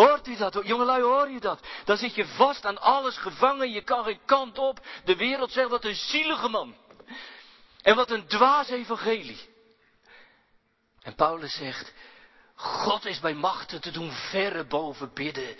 [0.00, 0.60] Hoort u dat?
[0.64, 1.66] Jongelui, hoor je dat?
[1.84, 4.86] Dan zit je vast aan alles gevangen, je kan geen kant op.
[5.04, 6.76] De wereld zegt, wat een zielige man.
[7.82, 9.48] En wat een dwaas evangelie.
[11.02, 11.92] En Paulus zegt,
[12.54, 15.56] God is bij machten te doen verre boven bidden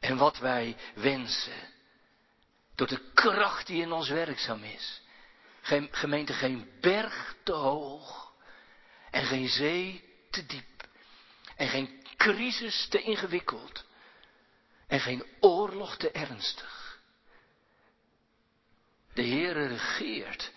[0.00, 1.74] en wat wij wensen.
[2.74, 5.02] Door de kracht die in ons werkzaam is.
[5.60, 8.32] Geen, gemeente, geen berg te hoog.
[9.10, 10.88] En geen zee te diep.
[11.56, 13.84] En geen crisis te ingewikkeld.
[14.86, 17.00] En geen oorlog te ernstig.
[19.12, 20.52] De Heere regeert.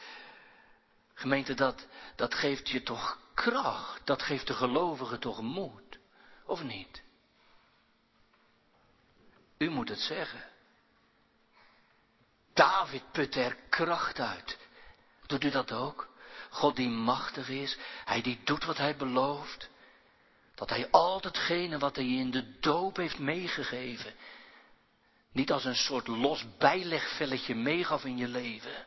[1.14, 4.06] Gemeente, dat, dat geeft je toch kracht.
[4.06, 6.00] Dat geeft de gelovigen toch moed.
[6.46, 7.04] Of niet?
[9.58, 10.44] U moet het zeggen.
[12.54, 14.58] David put er kracht uit.
[15.26, 16.10] Doet u dat ook?
[16.50, 19.70] God die machtig is, hij die doet wat hij belooft.
[20.60, 24.14] Dat hij al datgene wat hij je in de doop heeft meegegeven,
[25.32, 28.86] niet als een soort los bijlegvelletje meegaf in je leven,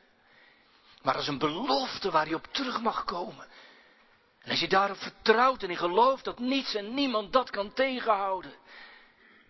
[1.02, 3.46] maar als een belofte waar je op terug mag komen.
[4.42, 8.52] En als je daarop vertrouwt en in gelooft dat niets en niemand dat kan tegenhouden.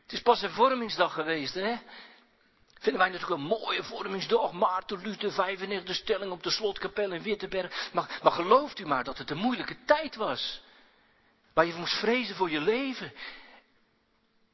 [0.02, 1.76] Het is pas een vormingsdag geweest, hè?
[2.78, 4.52] Vinden wij natuurlijk een mooie vormingsdag.
[4.52, 7.90] Maarten Luther, 95 stelling op de slotkapel in Wittenberg.
[7.92, 10.62] Maar, maar gelooft u maar dat het een moeilijke tijd was.
[11.54, 13.12] Waar je moest vrezen voor je leven.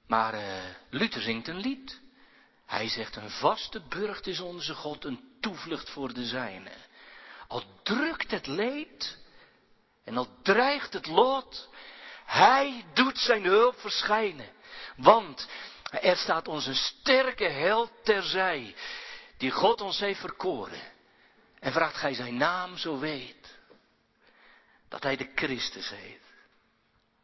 [0.07, 2.01] Maar uh, Luther zingt een lied.
[2.67, 6.71] Hij zegt, een vaste burcht is onze God, een toevlucht voor de zijne.
[7.49, 9.19] Al drukt het leed
[10.05, 11.69] en al dreigt het lot,
[12.25, 14.49] hij doet zijn hulp verschijnen.
[14.97, 15.49] Want
[15.91, 18.75] er staat ons een sterke held terzij,
[19.37, 20.81] die God ons heeft verkoren.
[21.61, 23.59] En vraagt gij zijn naam zo weet,
[24.89, 26.28] dat hij de Christus heet.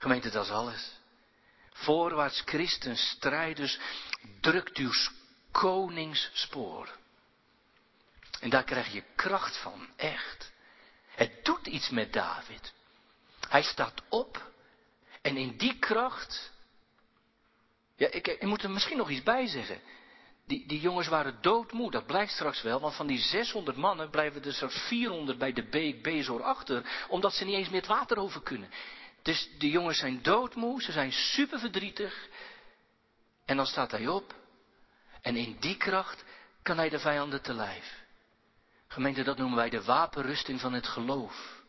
[0.05, 0.93] Gemeente, dat is alles.
[1.73, 3.79] Voorwaarts Christen strijders,
[4.40, 4.93] drukt uw
[5.51, 6.88] koningsspoor.
[8.40, 10.53] En daar krijg je kracht van, echt.
[11.09, 12.73] Het doet iets met David.
[13.49, 14.51] Hij staat op
[15.23, 16.53] en in die kracht.
[17.97, 19.81] Ja, ik, ik moet er misschien nog iets bij zeggen.
[20.47, 24.45] Die, die jongens waren doodmoe, dat blijkt straks wel, want van die 600 mannen blijven
[24.45, 28.19] er straks 400 bij de beek Bezor achter, omdat ze niet eens meer het water
[28.19, 28.71] over kunnen.
[29.24, 32.28] Dus de jongens zijn doodmoe, ze zijn super verdrietig.
[33.44, 34.34] En dan staat hij op.
[35.20, 36.24] En in die kracht
[36.62, 38.02] kan hij de vijanden te lijf.
[38.88, 41.62] Gemeente, dat noemen wij de wapenrusting van het geloof.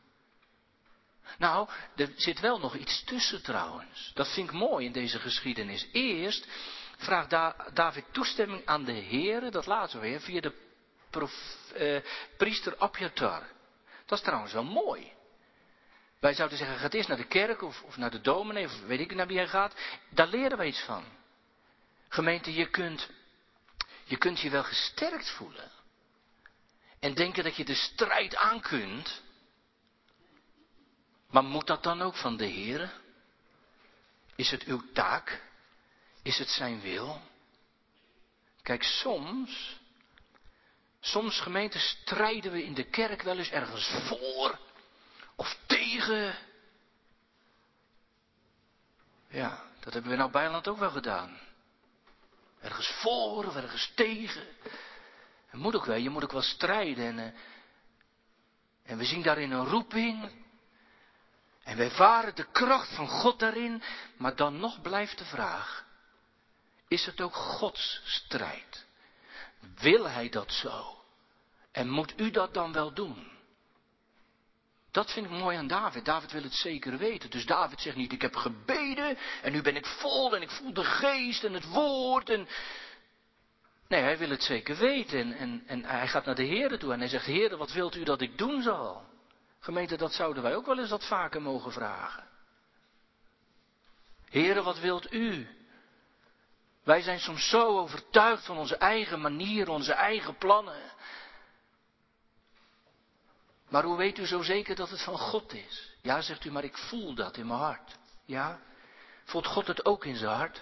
[1.37, 4.11] Nou, er zit wel nog iets tussen trouwens.
[4.13, 5.87] Dat vind ik mooi in deze geschiedenis.
[5.91, 6.47] Eerst
[6.97, 7.29] vraagt
[7.75, 10.53] David toestemming aan de Heer, dat laten we weer, via de
[11.73, 12.01] eh,
[12.37, 13.43] priester Abjatar.
[14.05, 15.14] Dat is trouwens wel mooi.
[16.19, 18.99] Wij zouden zeggen, ga eerst naar de kerk of, of naar de dominee, of weet
[18.99, 19.73] ik naar wie hij gaat.
[20.09, 21.03] Daar leren we iets van.
[22.07, 23.09] Gemeente, je kunt,
[24.03, 25.71] je kunt je wel gesterkt voelen.
[26.99, 29.21] En denken dat je de strijd aan kunt.
[31.29, 32.93] Maar moet dat dan ook van de Heer?
[34.35, 35.41] Is het uw taak?
[36.23, 37.21] Is het zijn wil?
[38.61, 39.79] Kijk, soms,
[40.99, 44.59] soms gemeente strijden we in de kerk wel eens ergens voor
[45.35, 46.35] of tegen.
[49.27, 51.39] Ja, dat hebben we nou bijland ook wel gedaan.
[52.61, 54.47] Ergens voor of ergens tegen.
[55.47, 57.05] Het moet ook wel, je moet ook wel strijden.
[57.05, 57.39] En, eh,
[58.83, 60.43] en we zien daarin een roeping.
[61.63, 63.83] En wij varen de kracht van God daarin,
[64.17, 65.85] maar dan nog blijft de vraag,
[66.87, 68.85] is het ook Gods strijd?
[69.75, 71.03] Wil Hij dat zo?
[71.71, 73.34] En moet u dat dan wel doen?
[74.95, 76.05] Dat vind ik mooi aan David.
[76.05, 77.29] David wil het zeker weten.
[77.29, 80.73] Dus David zegt niet, ik heb gebeden en nu ben ik vol en ik voel
[80.73, 82.29] de geest en het woord.
[82.29, 82.47] En...
[83.87, 86.99] Nee, hij wil het zeker weten en, en, hij gaat naar de Heer toe en
[86.99, 89.05] hij zegt, Heer, wat wilt u dat ik doen zal?
[89.59, 92.23] Gemeente, dat zouden wij ook wel eens wat vaker mogen vragen.
[94.29, 95.47] Heren, wat wilt u?
[96.83, 100.81] Wij zijn soms zo overtuigd van onze eigen manier, onze eigen plannen.
[103.75, 105.95] Maar hoe weet u zo zeker dat het van God is?
[106.01, 107.97] Ja, zegt u, maar ik voel dat in mijn hart.
[108.25, 108.59] Ja?
[109.23, 110.61] Voelt God het ook in zijn hart?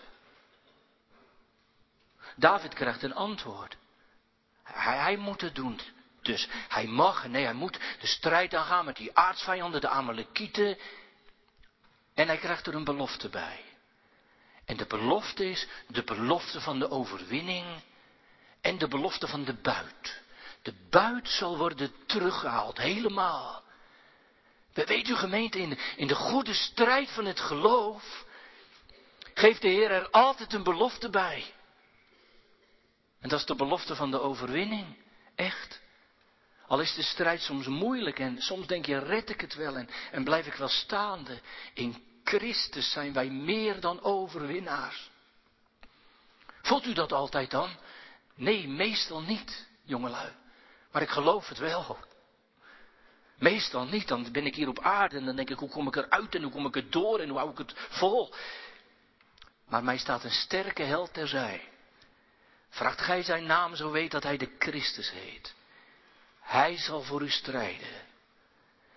[2.35, 3.77] David krijgt een antwoord.
[4.63, 5.79] Hij, hij moet het doen.
[6.21, 10.77] Dus hij mag, nee, hij moet de strijd aangaan met die aardsvijanden, de Amalekieten.
[12.13, 13.63] En hij krijgt er een belofte bij.
[14.65, 17.65] En de belofte is de belofte van de overwinning
[18.61, 20.22] en de belofte van de buit.
[20.63, 23.63] De buit zal worden teruggehaald, helemaal.
[24.73, 28.25] We weten gemeente, in de, in de goede strijd van het geloof
[29.33, 31.53] geeft de Heer er altijd een belofte bij.
[33.19, 34.97] En dat is de belofte van de overwinning.
[35.35, 35.81] Echt.
[36.67, 39.89] Al is de strijd soms moeilijk en soms denk je, red ik het wel en,
[40.11, 41.41] en blijf ik wel staande.
[41.73, 45.09] In Christus zijn wij meer dan overwinnaars.
[46.61, 47.69] Voelt u dat altijd dan?
[48.35, 50.31] Nee, meestal niet, jongelui.
[50.93, 51.97] Maar ik geloof het wel.
[53.37, 55.95] Meestal niet, dan ben ik hier op aarde en dan denk ik, hoe kom ik
[55.95, 58.33] eruit en hoe kom ik er door en hoe hou ik het vol?
[59.67, 61.69] Maar mij staat een sterke held terzij.
[62.69, 65.53] Vraagt gij zijn naam, zo weet dat hij de Christus heet.
[66.39, 68.01] Hij zal voor u strijden.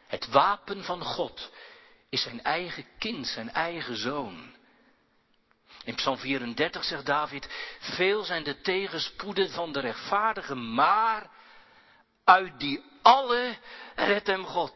[0.07, 1.51] Het wapen van God
[2.09, 4.55] is zijn eigen kind, zijn eigen zoon.
[5.84, 7.49] In Psalm 34 zegt David,
[7.80, 11.30] veel zijn de tegenspoeden van de rechtvaardige, maar
[12.27, 13.57] uit die alle
[13.95, 14.74] redt hem God.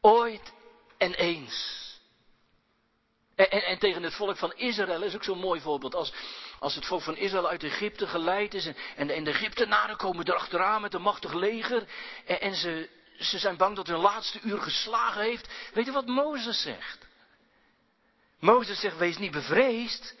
[0.00, 0.52] Ooit
[0.98, 1.84] en eens.
[3.34, 5.94] En, en, en, tegen het volk van Israël is ook zo'n mooi voorbeeld.
[5.94, 6.12] Als,
[6.58, 10.28] als het volk van Israël uit Egypte geleid is en, en, en de Egyptenaren komen
[10.28, 11.88] erachteraan met een machtig leger.
[12.26, 12.88] En, en ze,
[13.18, 15.48] ze zijn bang dat hun laatste uur geslagen heeft.
[15.72, 17.06] Weet je wat Mozes zegt?
[18.40, 20.14] Mozes zegt, wees niet bevreesd.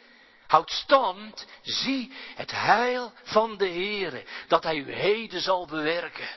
[0.46, 6.28] Houd stand, zie het heil van de Heere, dat hij u heden zal bewerken.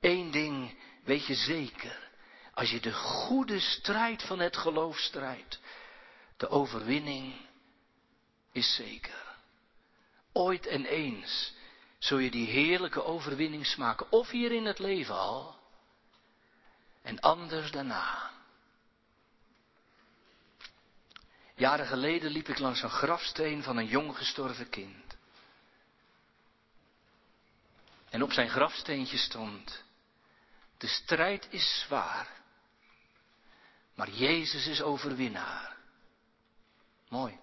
[0.00, 2.10] Eén ding weet je zeker.
[2.54, 5.60] Als je de goede strijd van het geloof strijdt,
[6.36, 7.34] de overwinning
[8.52, 9.36] is zeker.
[10.32, 11.52] Ooit en eens
[11.98, 15.56] zul je die heerlijke overwinning smaken, of hier in het leven al,
[17.02, 18.30] en anders daarna.
[21.62, 25.16] Jaren geleden liep ik langs een grafsteen van een jong gestorven kind.
[28.10, 29.84] En op zijn grafsteentje stond,
[30.78, 32.28] de strijd is zwaar,
[33.94, 35.76] maar Jezus is overwinnaar.
[37.08, 37.38] Mooi.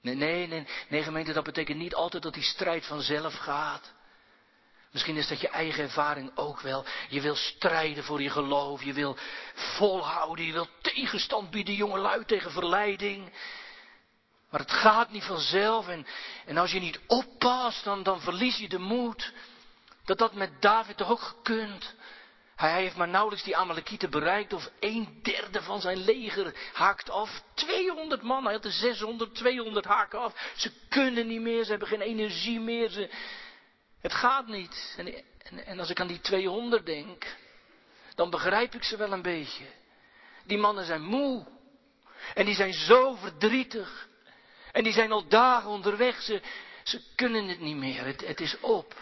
[0.00, 3.92] Nee, nee, nee, nee, gemeente, dat betekent niet altijd dat die strijd vanzelf gaat.
[4.90, 6.84] Misschien is dat je eigen ervaring ook wel.
[7.08, 8.82] Je wil strijden voor je geloof.
[8.82, 9.16] Je wil
[9.54, 10.44] volhouden.
[10.44, 13.32] Je wil tegenstand bieden, jongelui, tegen verleiding.
[14.50, 15.88] Maar het gaat niet vanzelf.
[15.88, 16.06] En,
[16.46, 19.32] en als je niet oppast, dan, dan verlies je de moed.
[20.04, 21.94] Dat dat met David toch ook gekund.
[22.56, 27.42] Hij heeft maar nauwelijks die Amalekieten bereikt of een derde van zijn leger haakt af.
[27.54, 30.52] 200 man, hij had er 600, 200 haken af.
[30.56, 32.90] Ze kunnen niet meer, ze hebben geen energie meer.
[32.90, 33.10] Ze...
[34.00, 34.94] Het gaat niet.
[34.96, 37.36] En, en, en als ik aan die 200 denk,
[38.14, 39.64] dan begrijp ik ze wel een beetje.
[40.44, 41.46] Die mannen zijn moe.
[42.34, 44.08] En die zijn zo verdrietig.
[44.72, 46.22] En die zijn al dagen onderweg.
[46.22, 46.42] Ze,
[46.84, 48.04] ze kunnen het niet meer.
[48.04, 48.94] Het, het is op.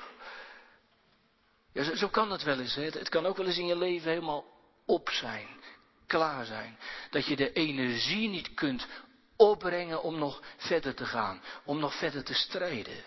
[1.72, 2.74] Ja, zo, kan het wel eens.
[2.74, 2.82] Hè?
[2.82, 4.44] Het kan ook wel eens in je leven helemaal
[4.86, 5.48] op zijn,
[6.06, 6.78] klaar zijn.
[7.10, 8.86] Dat je de energie niet kunt
[9.36, 13.04] opbrengen om nog verder te gaan, om nog verder te strijden.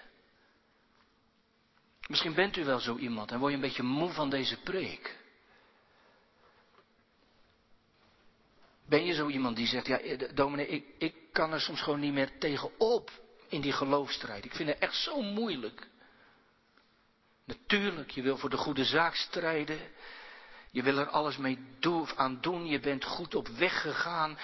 [2.12, 5.18] Misschien bent u wel zo iemand en word je een beetje moe van deze preek.
[8.88, 11.99] Ben je zo iemand die zegt, ja eh, dominee, ik, ik kan er soms gewoon
[11.99, 13.12] niet meer tegenop
[13.47, 14.45] in die geloofstrijd.
[14.45, 15.88] Ik vind het echt zo moeilijk.
[17.45, 19.80] Natuurlijk, je wil voor de goede zaak strijden.
[20.72, 21.59] Je wil er alles mee
[22.16, 22.66] aan doen.
[22.66, 24.38] Je bent goed op weg gegaan.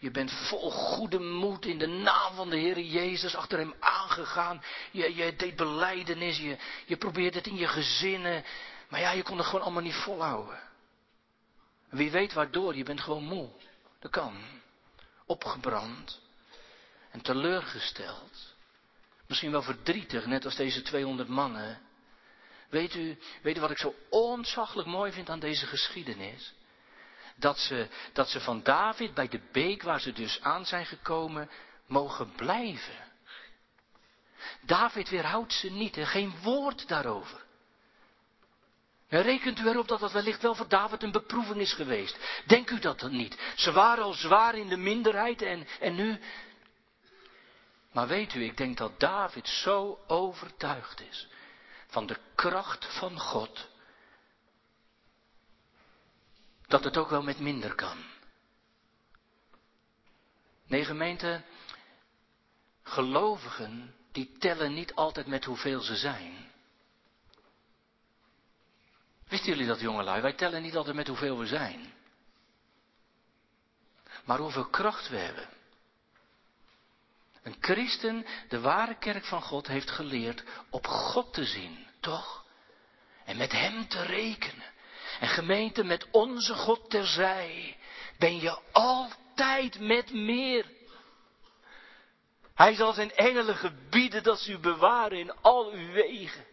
[0.00, 4.62] Je bent vol goede moed in de naam van de Heer Jezus achter hem aangegaan.
[4.90, 6.38] Je, je deed beleidenis.
[6.38, 8.44] Je, je probeerde het in je gezinnen.
[8.88, 10.60] Maar ja, je kon het gewoon allemaal niet volhouden.
[11.88, 13.48] Wie weet waardoor, je bent gewoon moe.
[13.98, 14.44] Dat kan.
[15.26, 16.20] Opgebrand.
[17.10, 18.54] En teleurgesteld.
[19.26, 21.80] Misschien wel verdrietig, net als deze 200 mannen.
[22.68, 26.52] Weet u, weet u wat ik zo ontzaglijk mooi vind aan deze geschiedenis?
[27.36, 31.50] Dat ze, dat ze van David bij de beek waar ze dus aan zijn gekomen,
[31.86, 33.08] mogen blijven.
[34.60, 37.48] David weerhoudt ze niet en geen woord daarover.
[39.08, 42.42] En rekent u erop dat dat wellicht wel voor David een beproeving is geweest?
[42.46, 43.38] Denkt u dat dan niet?
[43.56, 46.20] Ze waren al zwaar in de minderheid en, en nu.
[47.92, 51.28] Maar weet u, ik denk dat David zo overtuigd is
[51.86, 53.68] van de kracht van God,
[56.70, 58.04] dat het ook wel met minder kan.
[60.66, 61.42] Nee, gemeente,
[62.82, 66.50] gelovigen, die tellen niet altijd met hoeveel ze zijn.
[69.28, 70.20] Wisten jullie dat, jongelui?
[70.22, 71.92] Wij tellen niet altijd met hoeveel we zijn.
[74.24, 75.48] Maar hoeveel kracht we hebben.
[77.42, 82.44] Een christen, de ware kerk van God, heeft geleerd op God te zien, toch?
[83.24, 84.78] En met Hem te rekenen.
[85.20, 87.76] En gemeente, met onze God terzij,
[88.18, 90.66] ben je altijd met meer.
[92.54, 96.44] Hij zal zijn engelen gebieden dat ze u bewaren in al uw wegen.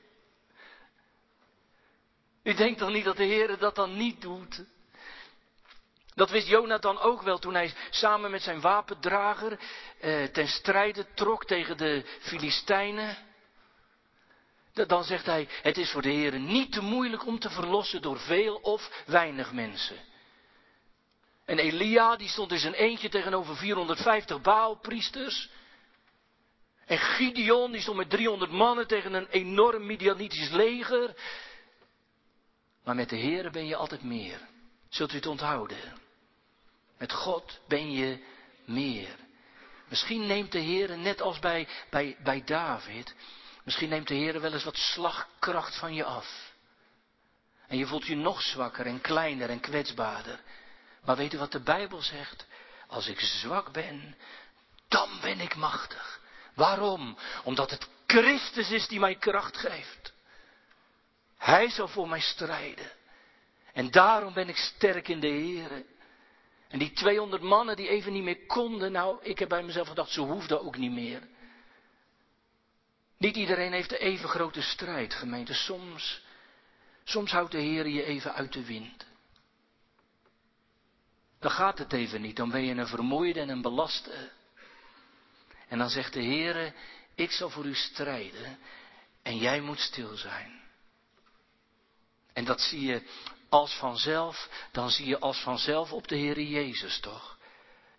[2.43, 4.63] U denkt toch niet dat de Heer dat dan niet doet?
[6.15, 9.59] Dat wist Jonathan ook wel toen hij samen met zijn wapendrager
[9.99, 13.26] eh, ten strijde trok tegen de Filistijnen.
[14.85, 18.19] Dan zegt hij, het is voor de Heer niet te moeilijk om te verlossen door
[18.19, 19.97] veel of weinig mensen.
[21.45, 25.49] En Elia, die stond in zijn eentje tegenover 450 Baalpriesters.
[26.85, 31.15] En Gideon, die stond met 300 mannen tegen een enorm Midianitisch leger.
[32.83, 34.39] Maar met de Heer ben je altijd meer.
[34.89, 35.77] Zult u het onthouden?
[36.97, 38.23] Met God ben je
[38.65, 39.15] meer.
[39.87, 43.15] Misschien neemt de Heer, net als bij, bij, bij David,
[43.67, 46.53] misschien neemt de Heer wel eens wat slagkracht van je af.
[47.67, 50.39] En je voelt je nog zwakker en kleiner en kwetsbaarder.
[51.05, 52.45] Maar weet u wat de Bijbel zegt?
[52.87, 54.15] als ik zwak ben,
[54.87, 56.21] dan ben ik machtig.
[56.53, 57.17] Waarom?
[57.43, 60.13] Omdat het Christus is die mij kracht geeft.
[61.37, 62.91] Hij zal voor mij strijden.
[63.73, 65.85] En daarom ben ik sterk in de Heer.
[66.67, 70.11] En die 200 mannen die even niet meer konden, nou, ik heb bij mezelf gedacht,
[70.11, 71.21] ze hoefden ook niet meer.
[73.17, 75.53] Niet iedereen heeft de even grote strijd, gemeente.
[75.53, 76.21] Soms,
[77.03, 79.05] soms houdt de Heer je even uit de wind.
[81.39, 84.31] Dan gaat het even niet, dan ben je een vermoeide en een belaste.
[85.67, 86.73] En dan zegt de Heer,
[87.15, 88.59] ik zal voor u strijden
[89.23, 90.61] en jij moet stil zijn.
[92.33, 93.01] En dat zie je
[93.49, 97.37] als vanzelf, dan zie je als vanzelf op de Heer Jezus toch.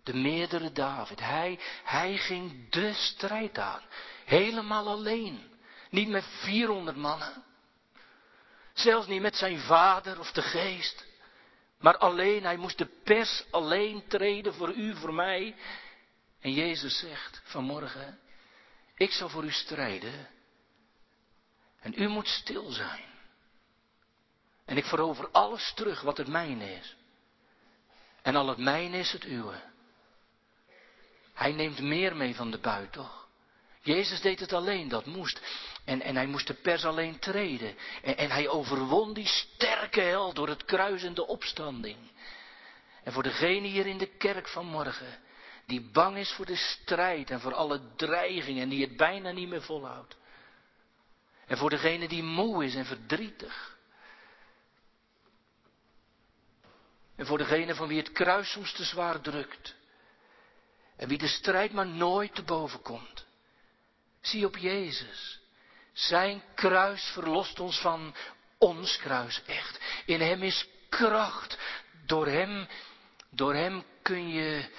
[0.03, 3.81] De meerdere David, hij, hij ging de strijd aan.
[4.29, 5.41] Helemaal alleen.
[5.89, 7.43] Niet met 400 mannen.
[8.73, 11.05] Zelfs niet met zijn vader of de geest.
[11.79, 15.55] Maar alleen, hij moest de pers alleen treden voor u, voor mij.
[16.39, 18.19] En Jezus zegt vanmorgen,
[18.95, 20.27] ik zal voor u strijden.
[21.79, 23.05] En u moet stil zijn.
[24.65, 26.95] En ik verover alles terug wat het mijne is.
[28.21, 29.61] En al het mijne is het uwe.
[31.33, 33.18] Hij neemt meer mee van de buit, toch?
[33.81, 35.41] Jezus deed het alleen, dat moest.
[35.85, 37.75] En, en hij moest de pers alleen treden.
[38.01, 41.97] En, en hij overwon die sterke hel door het kruis en de opstanding.
[43.03, 45.19] En voor degene hier in de kerk vanmorgen,
[45.65, 49.49] die bang is voor de strijd en voor alle dreigingen en die het bijna niet
[49.49, 50.17] meer volhoudt.
[51.47, 53.77] En voor degene die moe is en verdrietig.
[57.15, 59.75] En voor degene van wie het kruis soms te zwaar drukt.
[60.95, 63.27] En wie de strijd maar nooit te boven komt.
[64.21, 65.39] Zie op Jezus.
[65.93, 68.15] Zijn kruis verlost ons van
[68.57, 69.79] ons kruis echt.
[70.05, 71.57] In Hem is kracht.
[72.05, 72.67] Door Hem,
[73.29, 74.69] door Hem kun je,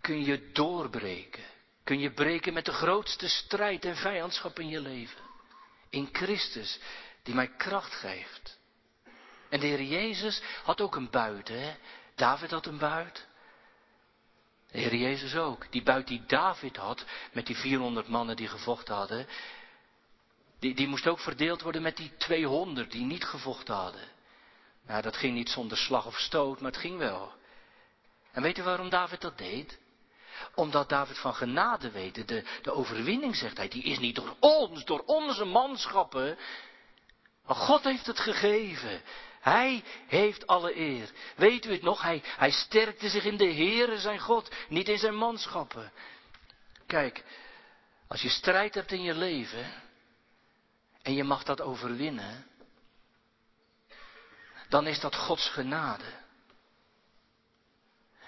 [0.00, 1.44] kun je doorbreken.
[1.84, 5.20] Kun je breken met de grootste strijd en vijandschap in je leven.
[5.90, 6.78] In Christus,
[7.22, 8.58] die mij kracht geeft.
[9.48, 11.74] En de Heer Jezus had ook een buit, hè?
[12.14, 13.26] David had een buit.
[14.72, 15.66] De Heer Jezus ook.
[15.70, 19.26] Die buit die David had, met die 400 mannen die gevochten hadden,
[20.58, 24.08] die, die moest ook verdeeld worden met die 200 die niet gevochten hadden.
[24.86, 27.32] Nou, dat ging niet zonder slag of stoot, maar het ging wel.
[28.32, 29.78] En weet u waarom David dat deed?
[30.54, 32.28] Omdat David van genade weet.
[32.28, 36.38] De, de overwinning, zegt hij, die is niet door ons, door onze manschappen.
[37.46, 39.02] Maar God heeft het gegeven.
[39.42, 41.10] Hij heeft alle eer.
[41.36, 42.02] Weet u het nog?
[42.02, 45.92] Hij, hij sterkte zich in de Heere zijn God, niet in zijn manschappen.
[46.86, 47.24] Kijk,
[48.06, 49.72] als je strijd hebt in je leven
[51.02, 52.46] en je mag dat overwinnen,
[54.68, 56.20] dan is dat Gods genade.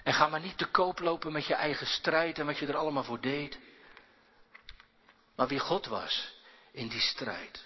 [0.03, 2.77] En ga maar niet te koop lopen met je eigen strijd en wat je er
[2.77, 3.59] allemaal voor deed.
[5.35, 6.33] Maar wie God was
[6.71, 7.63] in die strijd.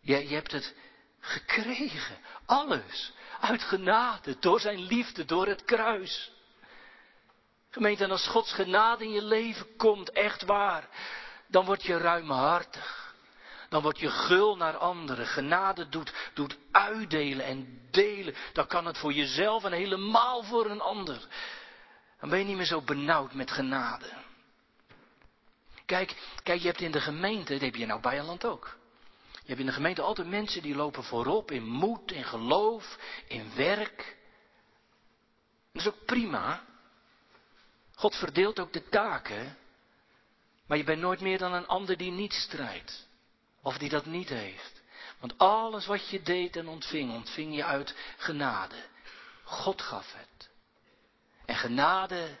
[0.00, 0.74] Je, je hebt het
[1.22, 2.18] gekregen.
[2.46, 3.12] Alles.
[3.40, 4.36] Uit genade.
[4.38, 5.24] Door zijn liefde.
[5.24, 6.30] Door het kruis.
[7.70, 10.88] Gemeente, en als Gods genade in je leven komt, echt waar,
[11.46, 13.14] dan word je ruimhartig.
[13.68, 15.26] Dan word je gul naar anderen.
[15.26, 18.34] Genade doet, doet uitdelen en delen.
[18.52, 21.26] Dan kan het voor jezelf en helemaal voor een ander.
[22.20, 24.12] Dan ben je niet meer zo benauwd met genade.
[25.86, 28.76] Kijk, kijk, je hebt in de gemeente, dat heb je nou bij ook.
[29.42, 33.54] Je hebt in de gemeente altijd mensen die lopen voorop in moed, in geloof, in
[33.54, 34.16] werk.
[35.72, 36.64] Dat is ook prima.
[37.94, 39.56] God verdeelt ook de taken.
[40.66, 43.08] Maar je bent nooit meer dan een ander die niet strijdt.
[43.62, 44.82] Of die dat niet heeft.
[45.18, 48.76] Want alles wat je deed en ontving, ontving je uit genade.
[49.44, 50.50] God gaf het.
[51.44, 52.38] En genade,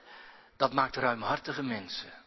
[0.56, 2.21] dat maakt ruimhartige mensen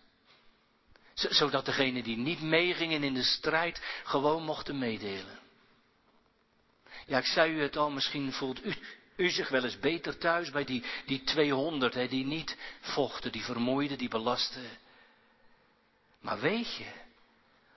[1.16, 5.39] zodat degenen die niet meegingen in de strijd gewoon mochten meedelen.
[7.05, 8.76] Ja, ik zei u het al, misschien voelt u,
[9.16, 13.43] u zich wel eens beter thuis bij die, die 200 hè, die niet vochten, die
[13.43, 14.80] vermoeiden, die belasten.
[16.22, 16.91] Maar weet je,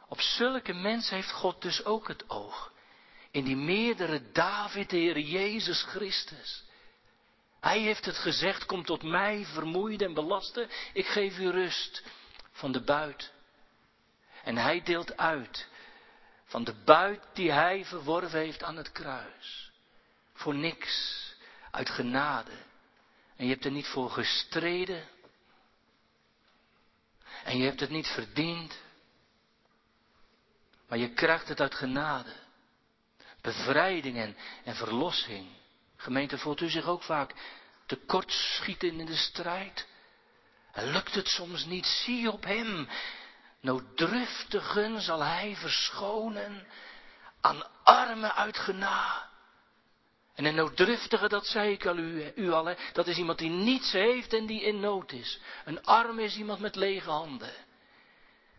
[0.09, 2.72] op zulke mensen heeft God dus ook het oog.
[3.30, 6.62] In die meerdere David, de Heer Jezus Christus.
[7.61, 12.03] Hij heeft het gezegd, kom tot mij, vermoeid en belasten, ik geef u rust
[12.59, 13.32] van de buit.
[14.44, 15.68] En hij deelt uit
[16.44, 19.70] van de buit die hij verworven heeft aan het kruis.
[20.32, 21.24] Voor niks,
[21.70, 22.52] uit genade.
[23.36, 25.09] En je hebt er niet voor gestreden.
[27.44, 28.78] En je hebt het niet verdiend.
[30.88, 32.32] Maar je krijgt het uit genade.
[33.40, 35.48] Bevrijding en, en verlossing.
[35.96, 37.34] Gemeente, voelt u zich ook vaak
[37.86, 39.86] tekort schieten in de strijd.
[40.72, 42.88] En lukt het soms niet, zie op hem.
[43.60, 46.66] Nooddruftigen zal hij verschonen,
[47.40, 49.28] aan armen uit gena.
[50.34, 53.92] En een nooddruftige, dat zei ik al u, u al, dat is iemand die niets
[53.92, 55.40] heeft en die in nood is.
[55.64, 57.54] Een arm is iemand met lege handen.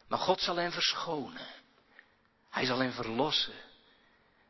[0.07, 1.47] Maar God zal hen verschonen.
[2.49, 3.53] Hij zal hen verlossen.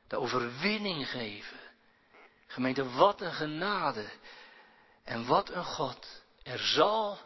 [0.08, 1.60] De overwinning geven.
[2.48, 4.10] Gemeente, wat een genade.
[5.04, 6.24] En wat een God.
[6.44, 7.20] Er zal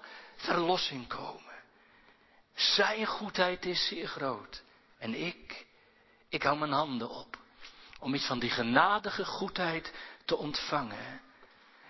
[0.44, 1.54] verlossing komen.
[2.54, 4.64] Zijn goedheid is zeer groot.
[4.98, 5.66] En ik,
[6.30, 7.38] ik hou mijn handen op.
[8.00, 9.94] Om iets van die genadige goedheid
[10.26, 11.22] te ontvangen.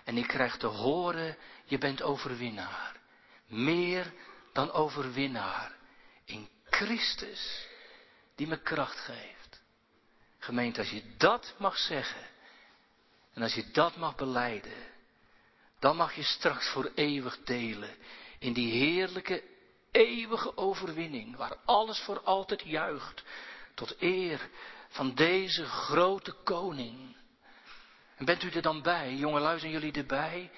[0.04, 2.96] En ik krijg te horen, je bent overwinnaar.
[3.46, 4.12] Meer
[4.52, 5.72] dan overwinnaar.
[6.24, 7.66] In Christus,
[8.34, 9.62] die me kracht geeft.
[10.38, 12.26] Gemeente, als je dat mag zeggen.
[13.32, 14.92] En als je dat mag beleiden.
[15.78, 17.96] Dan mag je straks voor eeuwig delen
[18.44, 19.42] in die heerlijke,
[19.90, 23.22] eeuwige overwinning, waar alles voor altijd juicht,
[23.74, 24.48] tot eer
[24.88, 27.16] van deze grote koning.
[28.16, 30.50] En bent u er dan bij, jongelui, zijn jullie erbij?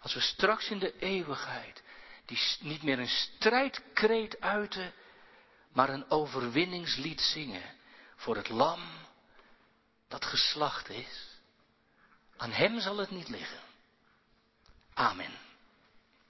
[0.00, 1.82] Als we straks in de eeuwigheid,
[2.24, 4.92] die niet meer een strijdkreet uiten,
[5.72, 7.76] maar een overwinningslied zingen
[8.16, 8.80] voor het lam
[10.08, 11.40] dat geslacht is.
[12.36, 13.60] Aan hem zal het niet liggen.
[14.94, 15.47] Amen.